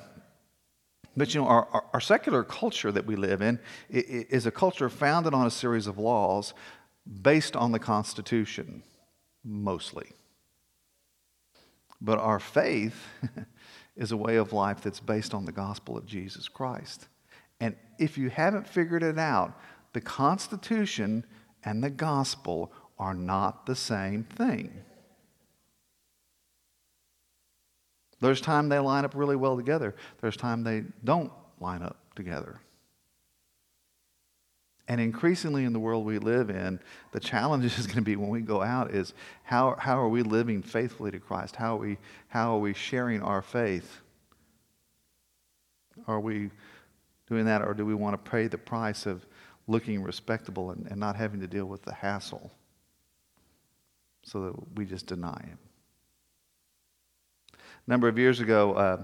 but 1.16 1.34
you 1.34 1.40
know, 1.40 1.46
our, 1.46 1.68
our, 1.72 1.84
our, 1.94 2.00
secular 2.00 2.42
culture 2.42 2.90
that 2.90 3.06
we 3.06 3.14
live 3.14 3.40
in 3.40 3.60
is 3.88 4.46
a 4.46 4.50
culture 4.50 4.88
founded 4.88 5.32
on 5.32 5.46
a 5.46 5.50
series 5.50 5.86
of 5.86 5.96
laws 5.96 6.54
based 7.22 7.54
on 7.54 7.70
the 7.70 7.78
Constitution, 7.78 8.82
mostly. 9.44 10.08
But 12.04 12.18
our 12.18 12.38
faith 12.38 13.08
is 13.96 14.12
a 14.12 14.16
way 14.16 14.36
of 14.36 14.52
life 14.52 14.82
that's 14.82 15.00
based 15.00 15.32
on 15.32 15.46
the 15.46 15.52
gospel 15.52 15.96
of 15.96 16.04
Jesus 16.04 16.48
Christ. 16.48 17.08
And 17.60 17.74
if 17.98 18.18
you 18.18 18.28
haven't 18.28 18.68
figured 18.68 19.02
it 19.02 19.18
out, 19.18 19.58
the 19.94 20.02
Constitution 20.02 21.24
and 21.64 21.82
the 21.82 21.88
gospel 21.88 22.72
are 22.98 23.14
not 23.14 23.64
the 23.64 23.74
same 23.74 24.24
thing. 24.24 24.82
There's 28.20 28.40
time 28.40 28.68
they 28.68 28.78
line 28.78 29.06
up 29.06 29.14
really 29.14 29.36
well 29.36 29.56
together. 29.56 29.94
There's 30.20 30.36
time 30.36 30.62
they 30.62 30.84
don't 31.04 31.32
line 31.58 31.82
up 31.82 31.96
together. 32.14 32.60
And 34.86 35.00
increasingly 35.00 35.64
in 35.64 35.72
the 35.72 35.78
world 35.78 36.04
we 36.04 36.18
live 36.18 36.50
in, 36.50 36.78
the 37.12 37.20
challenge 37.20 37.64
is 37.78 37.86
going 37.86 37.96
to 37.96 38.02
be 38.02 38.16
when 38.16 38.28
we 38.28 38.40
go 38.40 38.62
out 38.62 38.90
is 38.90 39.14
how, 39.42 39.76
how 39.78 39.98
are 39.98 40.08
we 40.08 40.22
living 40.22 40.62
faithfully 40.62 41.10
to 41.10 41.18
Christ? 41.18 41.56
How 41.56 41.76
are, 41.76 41.80
we, 41.80 41.98
how 42.28 42.56
are 42.56 42.60
we 42.60 42.74
sharing 42.74 43.22
our 43.22 43.42
faith? 43.42 44.00
Are 46.06 46.20
we 46.20 46.50
doing 47.28 47.46
that, 47.46 47.62
or 47.62 47.72
do 47.72 47.86
we 47.86 47.94
want 47.94 48.22
to 48.22 48.30
pay 48.30 48.46
the 48.46 48.58
price 48.58 49.06
of 49.06 49.24
looking 49.66 50.02
respectable 50.02 50.70
and, 50.70 50.86
and 50.90 51.00
not 51.00 51.16
having 51.16 51.40
to 51.40 51.46
deal 51.46 51.64
with 51.64 51.82
the 51.82 51.94
hassle 51.94 52.50
so 54.22 54.42
that 54.44 54.76
we 54.76 54.84
just 54.84 55.06
deny 55.06 55.40
Him? 55.46 55.58
A 57.52 57.90
number 57.90 58.08
of 58.08 58.18
years 58.18 58.40
ago, 58.40 58.74
uh, 58.74 59.02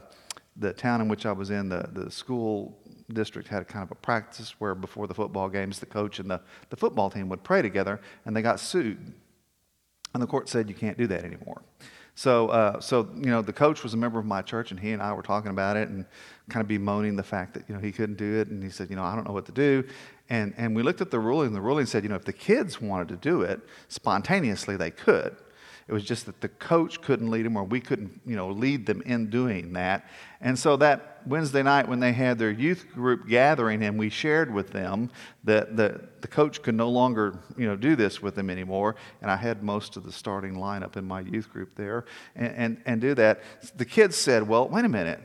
the 0.56 0.72
town 0.72 1.00
in 1.00 1.08
which 1.08 1.24
I 1.24 1.32
was 1.32 1.50
in, 1.50 1.68
the, 1.68 1.88
the 1.92 2.10
school 2.10 2.78
district 3.14 3.48
had 3.48 3.62
a 3.62 3.64
kind 3.64 3.82
of 3.82 3.90
a 3.90 3.94
practice 3.96 4.54
where 4.58 4.74
before 4.74 5.06
the 5.06 5.14
football 5.14 5.48
games, 5.48 5.78
the 5.78 5.86
coach 5.86 6.18
and 6.18 6.30
the, 6.30 6.40
the 6.70 6.76
football 6.76 7.10
team 7.10 7.28
would 7.28 7.42
pray 7.42 7.62
together, 7.62 8.00
and 8.24 8.36
they 8.36 8.42
got 8.42 8.60
sued. 8.60 9.12
And 10.12 10.22
the 10.22 10.26
court 10.26 10.48
said 10.48 10.68
you 10.68 10.74
can't 10.74 10.98
do 10.98 11.06
that 11.06 11.24
anymore. 11.24 11.62
So, 12.14 12.48
uh, 12.48 12.80
so 12.80 13.08
you 13.16 13.30
know, 13.30 13.40
the 13.40 13.52
coach 13.52 13.82
was 13.82 13.94
a 13.94 13.96
member 13.96 14.18
of 14.18 14.26
my 14.26 14.42
church, 14.42 14.72
and 14.72 14.80
he 14.80 14.90
and 14.90 15.00
I 15.00 15.12
were 15.12 15.22
talking 15.22 15.50
about 15.50 15.76
it 15.76 15.88
and 15.88 16.04
kind 16.48 16.60
of 16.60 16.68
bemoaning 16.68 17.16
the 17.16 17.22
fact 17.22 17.54
that 17.54 17.64
you 17.68 17.74
know 17.74 17.80
he 17.80 17.92
couldn't 17.92 18.18
do 18.18 18.38
it, 18.40 18.48
and 18.48 18.62
he 18.62 18.70
said, 18.70 18.90
you 18.90 18.96
know, 18.96 19.04
I 19.04 19.14
don't 19.14 19.26
know 19.26 19.32
what 19.32 19.46
to 19.46 19.52
do. 19.52 19.84
And 20.28 20.52
and 20.56 20.74
we 20.74 20.82
looked 20.82 21.00
at 21.00 21.10
the 21.10 21.20
ruling, 21.20 21.48
and 21.48 21.56
the 21.56 21.60
ruling 21.60 21.86
said, 21.86 22.02
you 22.02 22.08
know, 22.08 22.16
if 22.16 22.24
the 22.24 22.32
kids 22.32 22.80
wanted 22.80 23.08
to 23.08 23.16
do 23.16 23.42
it 23.42 23.60
spontaneously, 23.88 24.76
they 24.76 24.90
could. 24.90 25.36
It 25.90 25.92
was 25.92 26.04
just 26.04 26.26
that 26.26 26.40
the 26.40 26.48
coach 26.48 27.02
couldn't 27.02 27.32
lead 27.32 27.44
them 27.44 27.56
or 27.56 27.64
we 27.64 27.80
couldn't, 27.80 28.20
you 28.24 28.36
know, 28.36 28.50
lead 28.50 28.86
them 28.86 29.02
in 29.02 29.28
doing 29.28 29.72
that. 29.72 30.08
And 30.40 30.56
so 30.56 30.76
that 30.76 31.22
Wednesday 31.26 31.64
night 31.64 31.88
when 31.88 31.98
they 31.98 32.12
had 32.12 32.38
their 32.38 32.52
youth 32.52 32.86
group 32.94 33.26
gathering 33.26 33.82
and 33.82 33.98
we 33.98 34.08
shared 34.08 34.54
with 34.54 34.70
them 34.70 35.10
that 35.42 35.76
the, 35.76 36.00
the 36.20 36.28
coach 36.28 36.62
could 36.62 36.76
no 36.76 36.88
longer, 36.88 37.40
you 37.56 37.66
know, 37.66 37.74
do 37.74 37.96
this 37.96 38.22
with 38.22 38.36
them 38.36 38.50
anymore. 38.50 38.94
And 39.20 39.32
I 39.32 39.34
had 39.34 39.64
most 39.64 39.96
of 39.96 40.04
the 40.04 40.12
starting 40.12 40.54
lineup 40.54 40.96
in 40.96 41.04
my 41.04 41.22
youth 41.22 41.50
group 41.50 41.74
there 41.74 42.04
and, 42.36 42.54
and, 42.54 42.82
and 42.86 43.00
do 43.00 43.16
that. 43.16 43.40
The 43.76 43.84
kids 43.84 44.14
said, 44.14 44.46
well, 44.46 44.68
wait 44.68 44.84
a 44.84 44.88
minute. 44.88 45.18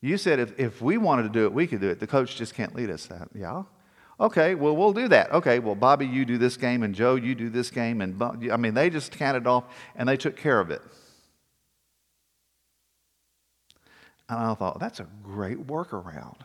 You 0.00 0.16
said 0.16 0.40
if, 0.40 0.58
if 0.58 0.82
we 0.82 0.98
wanted 0.98 1.22
to 1.22 1.28
do 1.28 1.44
it, 1.44 1.52
we 1.52 1.68
could 1.68 1.80
do 1.80 1.90
it. 1.90 2.00
The 2.00 2.08
coach 2.08 2.34
just 2.34 2.54
can't 2.54 2.74
lead 2.74 2.90
us. 2.90 3.06
That, 3.06 3.28
yeah. 3.36 3.62
Okay, 4.20 4.56
well, 4.56 4.76
we'll 4.76 4.92
do 4.92 5.06
that. 5.08 5.30
Okay, 5.30 5.60
well, 5.60 5.76
Bobby, 5.76 6.06
you 6.06 6.24
do 6.24 6.38
this 6.38 6.56
game, 6.56 6.82
and 6.82 6.92
Joe, 6.94 7.14
you 7.14 7.36
do 7.36 7.48
this 7.48 7.70
game. 7.70 8.00
And 8.00 8.20
I 8.50 8.56
mean, 8.56 8.74
they 8.74 8.90
just 8.90 9.12
counted 9.12 9.46
off 9.46 9.64
and 9.94 10.08
they 10.08 10.16
took 10.16 10.36
care 10.36 10.58
of 10.58 10.70
it. 10.70 10.82
And 14.28 14.38
I 14.38 14.54
thought, 14.54 14.80
that's 14.80 15.00
a 15.00 15.06
great 15.22 15.66
workaround. 15.66 16.40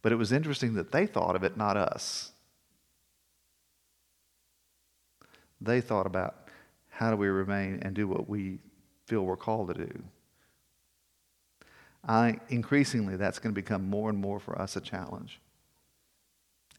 But 0.00 0.12
it 0.12 0.16
was 0.16 0.30
interesting 0.30 0.74
that 0.74 0.92
they 0.92 1.06
thought 1.06 1.34
of 1.34 1.42
it, 1.42 1.56
not 1.56 1.76
us. 1.76 2.30
They 5.60 5.80
thought 5.80 6.06
about 6.06 6.48
how 6.88 7.10
do 7.10 7.16
we 7.16 7.26
remain 7.26 7.80
and 7.82 7.94
do 7.94 8.06
what 8.06 8.28
we 8.28 8.60
feel 9.06 9.22
we're 9.22 9.36
called 9.36 9.74
to 9.74 9.86
do. 9.86 10.04
I 12.06 12.38
increasingly 12.48 13.16
that's 13.16 13.40
going 13.40 13.52
to 13.52 13.60
become 13.60 13.90
more 13.90 14.08
and 14.08 14.18
more 14.18 14.38
for 14.38 14.60
us 14.60 14.76
a 14.76 14.80
challenge. 14.80 15.40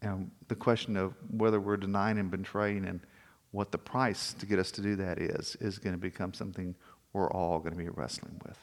And 0.02 0.32
the 0.48 0.56
question 0.56 0.96
of 0.96 1.14
whether 1.30 1.60
we're 1.60 1.78
denying 1.78 2.18
and 2.18 2.32
betraying 2.32 2.86
and 2.86 3.02
what 3.52 3.72
the 3.72 3.78
price 3.78 4.34
to 4.34 4.46
get 4.46 4.60
us 4.60 4.72
to 4.72 4.82
do 4.82 4.96
that 4.98 5.20
is, 5.20 5.58
is 5.60 5.80
going 5.80 5.96
to 5.96 6.00
become 6.00 6.34
something 6.34 6.76
we're 7.14 7.32
all 7.32 7.60
going 7.60 7.72
to 7.72 7.78
be 7.78 7.90
wrestling 7.90 8.40
with. 8.46 8.58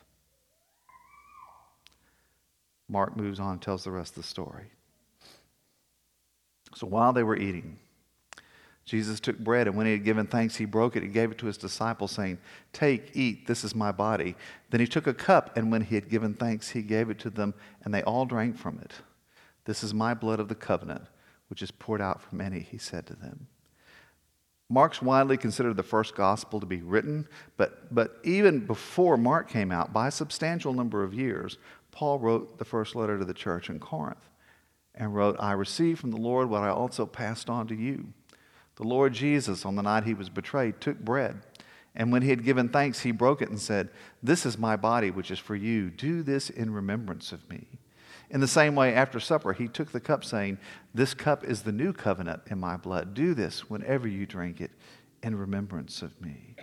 Mark 2.89 3.17
moves 3.17 3.41
on 3.41 3.53
and 3.53 3.63
tells 3.63 3.85
the 3.85 3.91
rest 3.91 4.17
of 4.17 4.23
the 4.23 4.29
story. 4.29 4.67
So 6.75 6.87
while 6.87 7.13
they 7.13 7.23
were 7.23 7.37
eating, 7.37 7.79
Jesus 8.85 9.19
took 9.19 9.39
bread, 9.39 9.67
and 9.67 9.77
when 9.77 9.87
he 9.87 9.93
had 9.93 10.05
given 10.05 10.29
thanks, 10.29 10.55
he 10.55 10.65
broke 10.65 10.95
it 10.95 11.03
and 11.03 11.13
gave 11.13 11.33
it 11.33 11.39
to 11.39 11.47
his 11.47 11.59
disciples, 11.59 12.13
saying, 12.13 12.39
Take, 12.73 13.11
eat, 13.15 13.49
this 13.49 13.65
is 13.65 13.75
my 13.75 13.91
body. 13.91 14.37
Then 14.71 14.81
he 14.81 14.87
took 14.87 15.09
a 15.09 15.15
cup, 15.15 15.57
and 15.57 15.73
when 15.73 15.83
he 15.83 15.97
had 15.97 16.09
given 16.09 16.35
thanks, 16.35 16.71
he 16.71 16.83
gave 16.83 17.11
it 17.11 17.19
to 17.21 17.31
them, 17.31 17.55
and 17.83 17.93
they 17.93 18.05
all 18.05 18.27
drank 18.27 18.57
from 18.57 18.79
it. 18.79 18.93
This 19.65 19.83
is 19.83 19.93
my 19.93 20.15
blood 20.15 20.39
of 20.39 20.47
the 20.47 20.55
covenant, 20.55 21.03
which 21.49 21.63
is 21.63 21.71
poured 21.71 22.01
out 22.01 22.23
for 22.23 22.35
many, 22.35 22.61
he 22.61 22.79
said 22.79 23.07
to 23.07 23.15
them. 23.15 23.47
Mark's 24.69 25.01
widely 25.01 25.37
considered 25.37 25.77
the 25.77 25.83
first 25.83 26.17
gospel 26.17 26.59
to 26.59 26.67
be 26.67 26.83
written, 26.83 27.29
but, 27.57 27.95
but 27.95 28.19
even 28.25 28.67
before 28.67 29.17
Mark 29.17 29.49
came 29.49 29.71
out, 29.71 29.93
by 29.93 30.09
a 30.09 30.13
substantial 30.13 30.73
number 30.73 31.05
of 31.05 31.15
years, 31.15 31.59
Paul 31.93 32.19
wrote 32.19 32.59
the 32.59 32.65
first 32.65 32.97
letter 32.97 33.19
to 33.19 33.25
the 33.25 33.33
church 33.33 33.71
in 33.71 33.79
Corinth 33.79 34.29
and 34.95 35.15
wrote, 35.15 35.37
I 35.39 35.53
received 35.53 36.01
from 36.01 36.11
the 36.11 36.17
Lord 36.17 36.51
what 36.51 36.63
I 36.63 36.69
also 36.69 37.07
passed 37.07 37.49
on 37.49 37.69
to 37.69 37.75
you 37.75 38.13
the 38.77 38.85
Lord 38.85 39.15
Jesus, 39.15 39.65
on 39.65 39.75
the 39.75 39.83
night 39.83 40.05
he 40.05 40.15
was 40.15 40.29
betrayed, 40.29 40.81
took 40.81 40.99
bread. 40.99 41.43
And 41.95 42.13
when 42.13 42.21
he 42.21 42.29
had 42.29 42.45
given 42.45 42.69
thanks, 42.69 43.01
he 43.01 43.11
broke 43.11 43.41
it 43.41 43.49
and 43.49 43.59
said, 43.59 43.89
This 44.23 44.45
is 44.45 44.59
my 44.59 44.77
body, 44.77 45.11
which 45.11 45.31
is 45.31 45.39
for 45.39 45.57
you. 45.57 45.89
Do 45.89 46.23
this 46.23 46.51
in 46.51 46.73
remembrance 46.73 47.33
of 47.33 47.49
me. 47.49 47.67
In 48.31 48.41
the 48.41 48.49
same 48.49 48.75
way, 48.75 48.93
after 48.93 49.21
supper, 49.21 49.53
he 49.53 49.69
took 49.69 49.93
the 49.93 50.01
cup, 50.01 50.25
saying, 50.25 50.59
This 50.93 51.15
cup 51.15 51.45
is 51.45 51.63
the 51.63 51.73
new 51.73 51.93
covenant 51.93 52.43
in 52.51 52.59
my 52.59 52.77
blood. 52.77 53.15
Do 53.15 53.35
this 53.35 53.71
whenever 53.71 54.09
you 54.09 54.27
drink 54.27 54.61
it 54.61 54.73
in 55.23 55.37
remembrance 55.37 56.03
of 56.03 56.21
me. 56.21 56.57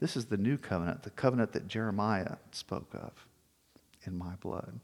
This 0.00 0.16
is 0.16 0.26
the 0.26 0.36
new 0.36 0.56
covenant, 0.56 1.02
the 1.02 1.10
covenant 1.10 1.52
that 1.52 1.68
Jeremiah 1.68 2.36
spoke 2.52 2.92
of 2.94 3.12
in 4.06 4.16
my 4.16 4.34
blood. 4.36 4.80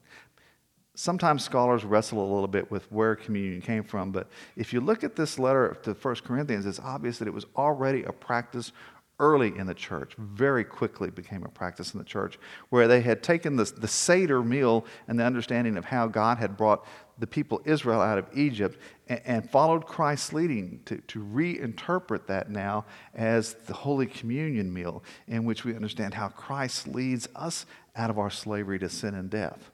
Sometimes 0.94 1.44
scholars 1.44 1.84
wrestle 1.84 2.20
a 2.20 2.30
little 2.32 2.48
bit 2.48 2.70
with 2.70 2.90
where 2.92 3.16
communion 3.16 3.60
came 3.62 3.84
from, 3.84 4.12
but 4.12 4.28
if 4.56 4.72
you 4.72 4.80
look 4.80 5.02
at 5.02 5.16
this 5.16 5.38
letter 5.38 5.78
to 5.82 5.94
1 5.94 6.14
Corinthians, 6.16 6.66
it's 6.66 6.80
obvious 6.80 7.18
that 7.18 7.28
it 7.28 7.34
was 7.34 7.46
already 7.56 8.02
a 8.02 8.12
practice 8.12 8.72
early 9.20 9.56
in 9.56 9.66
the 9.66 9.74
church, 9.74 10.14
very 10.18 10.64
quickly 10.64 11.10
became 11.10 11.44
a 11.44 11.48
practice 11.48 11.92
in 11.92 11.98
the 11.98 12.04
church, 12.04 12.38
where 12.70 12.88
they 12.88 13.00
had 13.02 13.22
taken 13.22 13.54
the, 13.54 13.64
the 13.64 13.86
Seder 13.86 14.42
meal 14.42 14.84
and 15.06 15.20
the 15.20 15.24
understanding 15.24 15.76
of 15.76 15.84
how 15.84 16.08
God 16.08 16.38
had 16.38 16.56
brought 16.56 16.84
the 17.18 17.26
people 17.26 17.60
Israel 17.64 18.00
out 18.00 18.18
of 18.18 18.26
Egypt 18.34 18.78
and, 19.08 19.20
and 19.24 19.50
followed 19.50 19.86
Christ's 19.86 20.32
leading 20.32 20.80
to, 20.86 20.96
to 20.96 21.22
reinterpret 21.22 22.26
that 22.26 22.50
now 22.50 22.86
as 23.14 23.54
the 23.66 23.74
Holy 23.74 24.06
Communion 24.06 24.72
meal, 24.72 25.04
in 25.28 25.44
which 25.44 25.64
we 25.64 25.76
understand 25.76 26.14
how 26.14 26.28
Christ 26.28 26.88
leads 26.88 27.28
us 27.36 27.66
out 27.94 28.10
of 28.10 28.18
our 28.18 28.30
slavery 28.30 28.78
to 28.80 28.88
sin 28.88 29.14
and 29.14 29.30
death. 29.30 29.70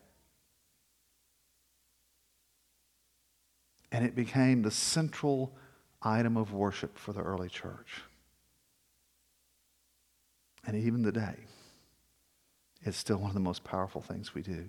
And 3.93 4.05
it 4.05 4.17
became 4.17 4.63
the 4.63 4.71
central 4.71 5.55
item 6.03 6.37
of 6.37 6.53
worship 6.53 6.99
for 6.99 7.13
the 7.13 7.21
early 7.21 7.49
church. 7.49 8.03
And 10.67 10.77
even 10.77 11.03
today, 11.03 11.37
it's 12.83 12.97
still 12.97 13.19
one 13.19 13.31
of 13.31 13.35
the 13.35 13.41
most 13.41 13.65
powerful 13.65 14.03
things 14.03 14.35
we 14.35 14.43
do. 14.43 14.69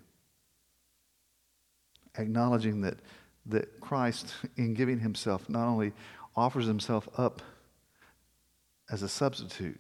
Acknowledging 2.17 2.81
that, 2.81 2.97
that 3.47 3.79
Christ, 3.81 4.33
in 4.55 4.73
giving 4.73 4.99
himself, 4.99 5.49
not 5.49 5.67
only 5.67 5.93
offers 6.36 6.65
himself 6.65 7.10
up 7.17 7.41
as 8.89 9.01
a 9.01 9.10
substitute 9.10 9.79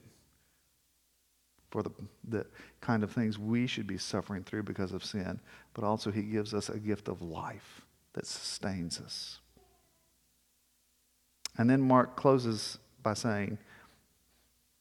for 1.69 1.83
the, 1.83 1.91
the 2.27 2.45
kind 2.81 3.03
of 3.03 3.11
things 3.11 3.37
we 3.37 3.67
should 3.67 3.87
be 3.87 3.97
suffering 3.97 4.43
through 4.43 4.63
because 4.63 4.93
of 4.93 5.03
sin, 5.03 5.39
but 5.73 5.83
also 5.83 6.11
he 6.11 6.23
gives 6.23 6.53
us 6.53 6.69
a 6.69 6.79
gift 6.79 7.07
of 7.07 7.21
life 7.21 7.81
that 8.13 8.25
sustains 8.25 8.99
us. 8.99 9.39
And 11.57 11.69
then 11.69 11.81
Mark 11.81 12.15
closes 12.15 12.77
by 13.03 13.13
saying, 13.13 13.57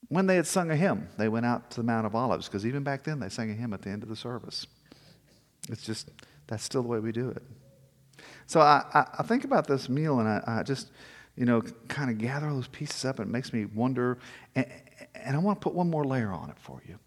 when 0.09 0.27
they 0.27 0.37
had 0.37 0.47
sung 0.47 0.71
a 0.71 0.77
hymn, 0.77 1.09
they 1.19 1.29
went 1.29 1.47
out 1.47 1.71
to 1.73 1.79
the 1.79 1.83
Mount 1.83 2.07
of 2.07 2.15
Olives, 2.15 2.47
because 2.47 2.65
even 2.67 2.83
back 2.83 3.03
then 3.03 3.19
they 3.19 3.29
sang 3.29 3.51
a 3.51 3.55
hymn 3.55 3.73
at 3.73 3.83
the 3.83 3.91
end 3.91 4.03
of 4.03 4.09
the 4.09 4.17
service. 4.17 4.67
It's 5.69 5.83
just, 5.83 6.11
that's 6.47 6.63
still 6.63 6.83
the 6.83 6.89
way 6.89 7.01
we 7.01 7.13
do 7.13 7.31
it. 7.31 7.43
So 8.47 8.61
I, 8.61 8.85
I, 8.95 9.07
I 9.19 9.23
think 9.25 9.45
about 9.45 9.67
this 9.67 9.89
meal 9.89 10.21
and 10.21 10.29
I, 10.29 10.43
I 10.47 10.63
just, 10.63 10.91
you 11.37 11.45
know, 11.45 11.63
kind 11.89 12.11
of 12.11 12.19
gather 12.19 12.49
all 12.49 12.55
those 12.55 12.69
pieces 12.69 13.05
up 13.05 13.19
and 13.19 13.29
it 13.29 13.33
makes 13.33 13.53
me 13.53 13.65
wonder. 13.65 14.19
And, 14.55 14.67
and 15.15 15.37
I 15.37 15.39
want 15.41 15.61
to 15.61 15.65
put 15.65 15.75
one 15.75 15.91
more 15.91 16.05
layer 16.05 16.31
on 16.31 16.51
it 16.51 16.59
for 16.59 16.81
you. 16.87 16.99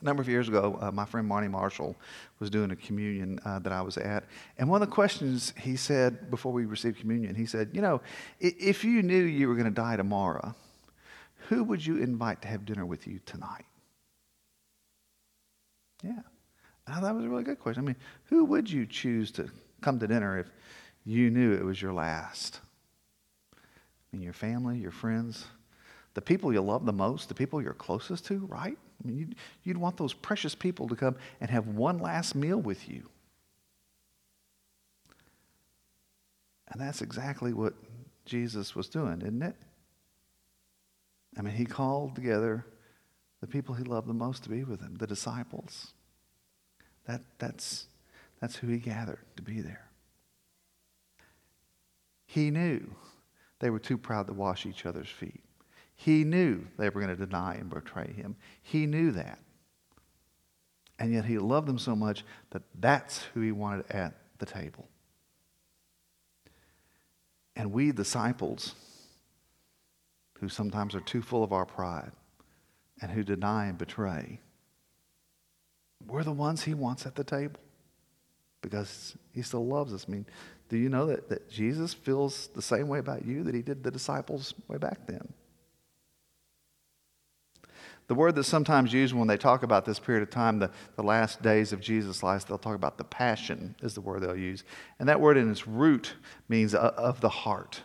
A 0.00 0.04
number 0.04 0.20
of 0.20 0.28
years 0.28 0.48
ago, 0.48 0.78
uh, 0.80 0.92
my 0.92 1.04
friend 1.04 1.26
Marty 1.26 1.48
Marshall 1.48 1.96
was 2.38 2.50
doing 2.50 2.70
a 2.70 2.76
communion 2.76 3.40
uh, 3.44 3.58
that 3.60 3.72
I 3.72 3.80
was 3.80 3.96
at. 3.96 4.24
And 4.58 4.68
one 4.68 4.82
of 4.82 4.88
the 4.88 4.94
questions 4.94 5.54
he 5.58 5.76
said 5.76 6.30
before 6.30 6.52
we 6.52 6.66
received 6.66 7.00
communion, 7.00 7.34
he 7.34 7.46
said, 7.46 7.70
You 7.72 7.80
know, 7.80 8.00
if 8.38 8.84
you 8.84 9.02
knew 9.02 9.22
you 9.22 9.48
were 9.48 9.54
going 9.54 9.64
to 9.64 9.70
die 9.70 9.96
tomorrow, 9.96 10.54
who 11.48 11.64
would 11.64 11.84
you 11.84 11.96
invite 11.98 12.42
to 12.42 12.48
have 12.48 12.64
dinner 12.64 12.86
with 12.86 13.06
you 13.06 13.20
tonight? 13.26 13.64
Yeah. 16.02 16.20
I 16.86 17.00
that 17.00 17.14
was 17.14 17.24
a 17.24 17.28
really 17.28 17.44
good 17.44 17.58
question. 17.58 17.82
I 17.82 17.86
mean, 17.86 17.96
who 18.26 18.44
would 18.44 18.70
you 18.70 18.86
choose 18.86 19.30
to 19.32 19.48
come 19.80 19.98
to 19.98 20.06
dinner 20.06 20.38
if 20.38 20.50
you 21.04 21.30
knew 21.30 21.52
it 21.52 21.64
was 21.64 21.80
your 21.80 21.92
last? 21.92 22.60
I 23.54 23.58
mean, 24.12 24.22
your 24.22 24.34
family, 24.34 24.78
your 24.78 24.90
friends, 24.90 25.46
the 26.12 26.20
people 26.20 26.52
you 26.52 26.60
love 26.60 26.84
the 26.84 26.92
most, 26.92 27.28
the 27.28 27.34
people 27.34 27.62
you're 27.62 27.72
closest 27.72 28.26
to, 28.26 28.46
right? 28.46 28.76
I 29.02 29.06
mean, 29.06 29.18
you'd, 29.18 29.34
you'd 29.64 29.76
want 29.76 29.96
those 29.96 30.12
precious 30.12 30.54
people 30.54 30.88
to 30.88 30.96
come 30.96 31.16
and 31.40 31.50
have 31.50 31.66
one 31.68 31.98
last 31.98 32.34
meal 32.34 32.58
with 32.58 32.88
you. 32.88 33.08
And 36.68 36.80
that's 36.80 37.02
exactly 37.02 37.52
what 37.52 37.74
Jesus 38.24 38.74
was 38.74 38.88
doing, 38.88 39.22
isn't 39.22 39.42
it? 39.42 39.56
I 41.36 41.42
mean, 41.42 41.54
he 41.54 41.64
called 41.64 42.14
together 42.14 42.64
the 43.40 43.46
people 43.46 43.74
he 43.74 43.84
loved 43.84 44.08
the 44.08 44.14
most 44.14 44.44
to 44.44 44.48
be 44.48 44.64
with 44.64 44.80
him, 44.80 44.96
the 44.96 45.06
disciples. 45.06 45.92
That, 47.06 47.22
that's, 47.38 47.86
that's 48.40 48.56
who 48.56 48.68
he 48.68 48.78
gathered 48.78 49.18
to 49.36 49.42
be 49.42 49.60
there. 49.60 49.88
He 52.26 52.50
knew 52.50 52.94
they 53.58 53.70
were 53.70 53.78
too 53.78 53.98
proud 53.98 54.26
to 54.28 54.32
wash 54.32 54.66
each 54.66 54.86
other's 54.86 55.08
feet. 55.08 55.40
He 55.96 56.24
knew 56.24 56.66
they 56.78 56.88
were 56.88 57.00
going 57.00 57.16
to 57.16 57.26
deny 57.26 57.54
and 57.54 57.70
betray 57.70 58.12
him. 58.12 58.36
He 58.62 58.86
knew 58.86 59.12
that. 59.12 59.38
And 60.98 61.12
yet 61.12 61.24
he 61.24 61.38
loved 61.38 61.68
them 61.68 61.78
so 61.78 61.94
much 61.94 62.24
that 62.50 62.62
that's 62.78 63.22
who 63.34 63.40
he 63.40 63.52
wanted 63.52 63.90
at 63.90 64.14
the 64.38 64.46
table. 64.46 64.88
And 67.56 67.72
we, 67.72 67.92
disciples, 67.92 68.74
who 70.44 70.48
sometimes 70.50 70.94
are 70.94 71.00
too 71.00 71.22
full 71.22 71.42
of 71.42 71.54
our 71.54 71.64
pride 71.64 72.12
and 73.00 73.10
who 73.10 73.24
deny 73.24 73.64
and 73.64 73.78
betray, 73.78 74.38
we're 76.06 76.22
the 76.22 76.32
ones 76.32 76.62
he 76.62 76.74
wants 76.74 77.06
at 77.06 77.14
the 77.14 77.24
table 77.24 77.58
because 78.60 79.16
he 79.32 79.40
still 79.40 79.66
loves 79.66 79.94
us. 79.94 80.04
I 80.06 80.12
mean, 80.12 80.26
do 80.68 80.76
you 80.76 80.90
know 80.90 81.06
that, 81.06 81.30
that 81.30 81.48
Jesus 81.48 81.94
feels 81.94 82.48
the 82.48 82.60
same 82.60 82.88
way 82.88 82.98
about 82.98 83.24
you 83.24 83.42
that 83.44 83.54
he 83.54 83.62
did 83.62 83.82
the 83.82 83.90
disciples 83.90 84.52
way 84.68 84.76
back 84.76 85.06
then? 85.06 85.32
The 88.08 88.14
word 88.14 88.34
that's 88.34 88.46
sometimes 88.46 88.92
used 88.92 89.14
when 89.14 89.28
they 89.28 89.38
talk 89.38 89.62
about 89.62 89.86
this 89.86 89.98
period 89.98 90.22
of 90.22 90.28
time, 90.28 90.58
the, 90.58 90.70
the 90.96 91.02
last 91.02 91.40
days 91.40 91.72
of 91.72 91.80
Jesus' 91.80 92.22
life, 92.22 92.46
they'll 92.46 92.58
talk 92.58 92.74
about 92.74 92.98
the 92.98 93.04
passion, 93.04 93.76
is 93.80 93.94
the 93.94 94.02
word 94.02 94.20
they'll 94.20 94.36
use. 94.36 94.62
And 94.98 95.08
that 95.08 95.22
word 95.22 95.38
in 95.38 95.50
its 95.50 95.66
root 95.66 96.12
means 96.50 96.74
uh, 96.74 96.92
of 96.98 97.22
the 97.22 97.30
heart. 97.30 97.80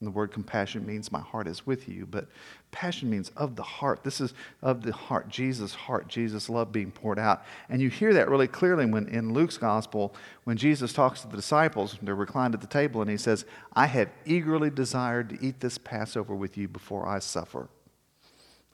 And 0.00 0.06
the 0.06 0.12
word 0.12 0.32
compassion 0.32 0.86
means 0.86 1.12
my 1.12 1.20
heart 1.20 1.46
is 1.46 1.66
with 1.66 1.86
you, 1.86 2.06
but 2.06 2.26
passion 2.70 3.10
means 3.10 3.28
of 3.36 3.54
the 3.54 3.62
heart. 3.62 4.02
This 4.02 4.18
is 4.18 4.32
of 4.62 4.82
the 4.82 4.92
heart, 4.92 5.28
Jesus' 5.28 5.74
heart, 5.74 6.08
Jesus' 6.08 6.48
love 6.48 6.72
being 6.72 6.90
poured 6.90 7.18
out. 7.18 7.42
And 7.68 7.82
you 7.82 7.90
hear 7.90 8.14
that 8.14 8.30
really 8.30 8.48
clearly 8.48 8.86
when 8.86 9.08
in 9.08 9.34
Luke's 9.34 9.58
gospel, 9.58 10.14
when 10.44 10.56
Jesus 10.56 10.94
talks 10.94 11.20
to 11.20 11.28
the 11.28 11.36
disciples, 11.36 11.98
they're 12.00 12.14
reclined 12.14 12.54
at 12.54 12.62
the 12.62 12.66
table, 12.66 13.02
and 13.02 13.10
he 13.10 13.18
says, 13.18 13.44
I 13.74 13.86
have 13.86 14.08
eagerly 14.24 14.70
desired 14.70 15.28
to 15.30 15.46
eat 15.46 15.60
this 15.60 15.76
Passover 15.76 16.34
with 16.34 16.56
you 16.56 16.66
before 16.66 17.06
I 17.06 17.18
suffer. 17.18 17.68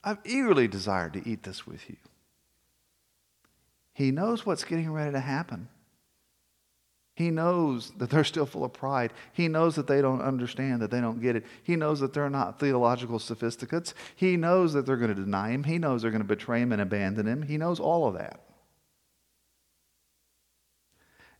I've 0.04 0.20
eagerly 0.24 0.68
desired 0.68 1.14
to 1.14 1.28
eat 1.28 1.42
this 1.42 1.66
with 1.66 1.90
you. 1.90 1.96
He 3.92 4.12
knows 4.12 4.46
what's 4.46 4.62
getting 4.62 4.92
ready 4.92 5.10
to 5.10 5.20
happen. 5.20 5.68
He 7.16 7.30
knows 7.30 7.92
that 7.96 8.10
they're 8.10 8.24
still 8.24 8.44
full 8.44 8.62
of 8.62 8.74
pride. 8.74 9.10
He 9.32 9.48
knows 9.48 9.74
that 9.76 9.86
they 9.86 10.02
don't 10.02 10.20
understand, 10.20 10.82
that 10.82 10.90
they 10.90 11.00
don't 11.00 11.22
get 11.22 11.34
it. 11.34 11.46
He 11.62 11.74
knows 11.74 11.98
that 12.00 12.12
they're 12.12 12.28
not 12.28 12.60
theological 12.60 13.18
sophisticates. 13.18 13.94
He 14.14 14.36
knows 14.36 14.74
that 14.74 14.84
they're 14.84 14.98
going 14.98 15.14
to 15.14 15.22
deny 15.22 15.48
him. 15.48 15.64
He 15.64 15.78
knows 15.78 16.02
they're 16.02 16.10
going 16.10 16.20
to 16.20 16.28
betray 16.28 16.60
him 16.60 16.72
and 16.72 16.82
abandon 16.82 17.26
him. 17.26 17.40
He 17.40 17.56
knows 17.56 17.80
all 17.80 18.06
of 18.06 18.18
that. 18.18 18.42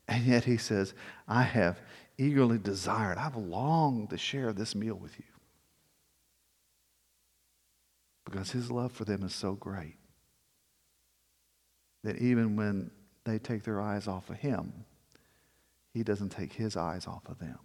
And 0.08 0.24
yet 0.24 0.44
he 0.44 0.56
says, 0.56 0.94
I 1.28 1.42
have 1.42 1.78
eagerly 2.16 2.56
desired, 2.56 3.18
I've 3.18 3.36
longed 3.36 4.08
to 4.10 4.16
share 4.16 4.54
this 4.54 4.74
meal 4.74 4.94
with 4.94 5.18
you. 5.18 5.26
Because 8.24 8.50
his 8.50 8.70
love 8.70 8.92
for 8.92 9.04
them 9.04 9.22
is 9.24 9.34
so 9.34 9.52
great 9.52 9.98
that 12.02 12.16
even 12.16 12.56
when 12.56 12.90
they 13.24 13.38
take 13.38 13.62
their 13.62 13.82
eyes 13.82 14.08
off 14.08 14.30
of 14.30 14.36
him, 14.36 14.72
he 15.96 16.02
doesn't 16.02 16.28
take 16.28 16.52
his 16.52 16.76
eyes 16.76 17.06
off 17.06 17.22
of 17.26 17.38
them. 17.38 17.58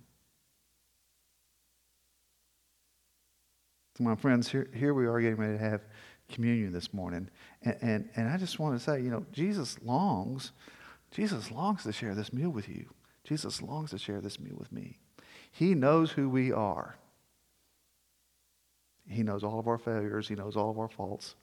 So, 3.97 4.05
my 4.05 4.15
friends, 4.15 4.49
here, 4.49 4.69
here 4.73 4.93
we 4.93 5.05
are 5.05 5.19
getting 5.19 5.35
ready 5.35 5.57
to 5.57 5.63
have 5.63 5.81
communion 6.29 6.71
this 6.71 6.93
morning. 6.93 7.29
And, 7.63 7.77
and, 7.81 8.09
and 8.15 8.29
I 8.29 8.37
just 8.37 8.57
want 8.57 8.77
to 8.77 8.79
say, 8.81 9.01
you 9.01 9.09
know, 9.09 9.25
Jesus 9.33 9.77
longs, 9.83 10.53
Jesus 11.11 11.51
longs 11.51 11.83
to 11.83 11.91
share 11.91 12.15
this 12.15 12.31
meal 12.31 12.49
with 12.49 12.69
you. 12.69 12.85
Jesus 13.25 13.61
longs 13.61 13.89
to 13.89 13.97
share 13.97 14.21
this 14.21 14.39
meal 14.39 14.55
with 14.57 14.71
me. 14.71 14.97
He 15.51 15.75
knows 15.75 16.11
who 16.11 16.29
we 16.29 16.53
are. 16.53 16.95
He 19.09 19.23
knows 19.23 19.43
all 19.43 19.59
of 19.59 19.67
our 19.67 19.77
failures. 19.77 20.29
He 20.29 20.35
knows 20.35 20.55
all 20.55 20.69
of 20.69 20.79
our 20.79 20.87
faults. 20.87 21.35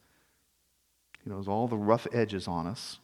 He 1.23 1.29
knows 1.29 1.47
all 1.47 1.67
the 1.67 1.77
rough 1.77 2.07
edges 2.11 2.47
on 2.47 2.65
us. 2.65 2.97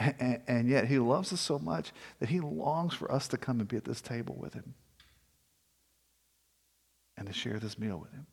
And, 0.00 0.40
and, 0.48 0.68
yet 0.68 0.86
he 0.86 0.98
loves 0.98 1.30
us 1.30 1.42
so 1.42 1.58
much 1.58 1.92
that 2.20 2.30
he 2.30 2.40
longs 2.40 2.94
for 2.94 3.12
us 3.12 3.28
to 3.28 3.36
come 3.36 3.60
and 3.60 3.68
be 3.68 3.76
at 3.76 3.84
this 3.84 4.00
table 4.00 4.34
with 4.34 4.54
him 4.54 4.72
and 7.18 7.26
to 7.26 7.34
share 7.34 7.58
this 7.58 7.78
meal 7.78 7.98
with 7.98 8.10
him. 8.12 8.26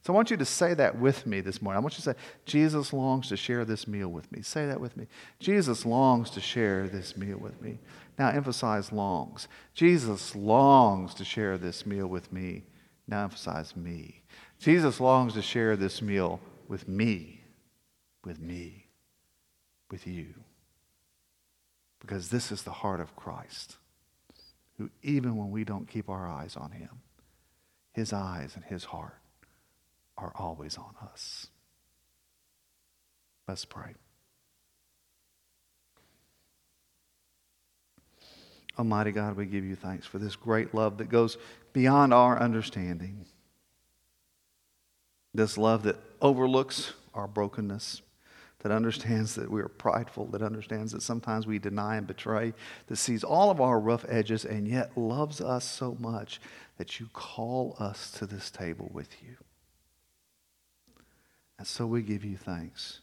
So 0.00 0.12
I 0.12 0.16
want 0.16 0.30
you 0.30 0.38
to 0.38 0.44
say 0.44 0.72
that 0.72 0.98
with 0.98 1.26
me 1.26 1.40
this 1.40 1.60
morning. 1.60 1.78
I 1.78 1.80
want 1.80 1.94
you 1.94 1.96
to 1.96 2.02
say, 2.02 2.14
Jesus 2.46 2.94
longs 2.94 3.28
to 3.28 3.36
share 3.36 3.66
this 3.66 3.86
meal 3.86 4.08
with 4.08 4.30
me. 4.32 4.40
Say 4.40 4.66
that 4.66 4.80
with 4.80 4.96
me. 4.96 5.06
Jesus 5.38 5.84
longs 5.84 6.30
to 6.30 6.40
share 6.40 6.88
this 6.88 7.16
meal 7.16 7.38
with 7.38 7.60
me. 7.60 7.78
Now 8.18 8.28
emphasize 8.28 8.90
longs. 8.92 9.48
Jesus 9.74 10.34
longs 10.34 11.14
to 11.14 11.24
share 11.24 11.58
this 11.58 11.84
meal 11.84 12.06
with 12.06 12.32
me. 12.32 12.64
Now 13.06 13.24
emphasize 13.24 13.76
me. 13.76 14.22
Jesus 14.58 15.00
longs 15.00 15.34
to 15.34 15.42
share 15.42 15.76
this 15.76 16.00
meal 16.00 16.40
with 16.68 16.88
me, 16.88 17.42
with 18.24 18.40
me, 18.40 18.86
with 19.90 20.06
you. 20.06 20.34
Because 22.06 22.28
this 22.28 22.52
is 22.52 22.64
the 22.64 22.70
heart 22.70 23.00
of 23.00 23.16
Christ, 23.16 23.76
who, 24.76 24.90
even 25.02 25.36
when 25.36 25.50
we 25.50 25.64
don't 25.64 25.88
keep 25.88 26.10
our 26.10 26.28
eyes 26.28 26.54
on 26.54 26.72
him, 26.72 27.00
his 27.94 28.12
eyes 28.12 28.56
and 28.56 28.64
his 28.64 28.84
heart 28.84 29.16
are 30.18 30.32
always 30.34 30.76
on 30.76 30.94
us. 31.02 31.46
Let's 33.48 33.64
pray. 33.64 33.94
Almighty 38.78 39.12
God, 39.12 39.36
we 39.36 39.46
give 39.46 39.64
you 39.64 39.76
thanks 39.76 40.06
for 40.06 40.18
this 40.18 40.36
great 40.36 40.74
love 40.74 40.98
that 40.98 41.08
goes 41.08 41.38
beyond 41.72 42.12
our 42.12 42.38
understanding. 42.38 43.24
This 45.32 45.56
love 45.56 45.84
that 45.84 45.96
overlooks 46.20 46.92
our 47.14 47.26
brokenness, 47.26 48.02
that 48.64 48.72
understands 48.72 49.34
that 49.34 49.50
we 49.50 49.60
are 49.60 49.68
prideful, 49.68 50.24
that 50.28 50.40
understands 50.40 50.90
that 50.92 51.02
sometimes 51.02 51.46
we 51.46 51.58
deny 51.58 51.96
and 51.96 52.06
betray, 52.06 52.54
that 52.86 52.96
sees 52.96 53.22
all 53.22 53.50
of 53.50 53.60
our 53.60 53.78
rough 53.78 54.06
edges 54.08 54.46
and 54.46 54.66
yet 54.66 54.96
loves 54.96 55.42
us 55.42 55.66
so 55.66 55.94
much 56.00 56.40
that 56.78 56.98
you 56.98 57.06
call 57.12 57.76
us 57.78 58.10
to 58.12 58.24
this 58.24 58.50
table 58.50 58.90
with 58.90 59.22
you. 59.22 59.36
And 61.58 61.66
so 61.66 61.86
we 61.86 62.00
give 62.00 62.24
you 62.24 62.38
thanks 62.38 63.00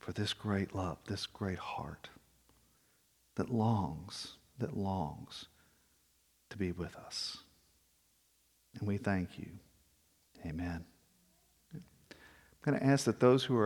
for 0.00 0.10
this 0.10 0.32
great 0.32 0.74
love, 0.74 0.98
this 1.06 1.26
great 1.26 1.58
heart 1.58 2.08
that 3.36 3.54
longs, 3.54 4.32
that 4.58 4.76
longs 4.76 5.46
to 6.48 6.58
be 6.58 6.72
with 6.72 6.96
us. 6.96 7.38
And 8.76 8.88
we 8.88 8.96
thank 8.96 9.38
you. 9.38 9.50
Amen. 10.44 10.84
I'm 12.62 12.72
going 12.72 12.78
to 12.78 12.86
ask 12.86 13.06
that 13.06 13.20
those 13.20 13.42
who 13.42 13.56
are 13.56 13.58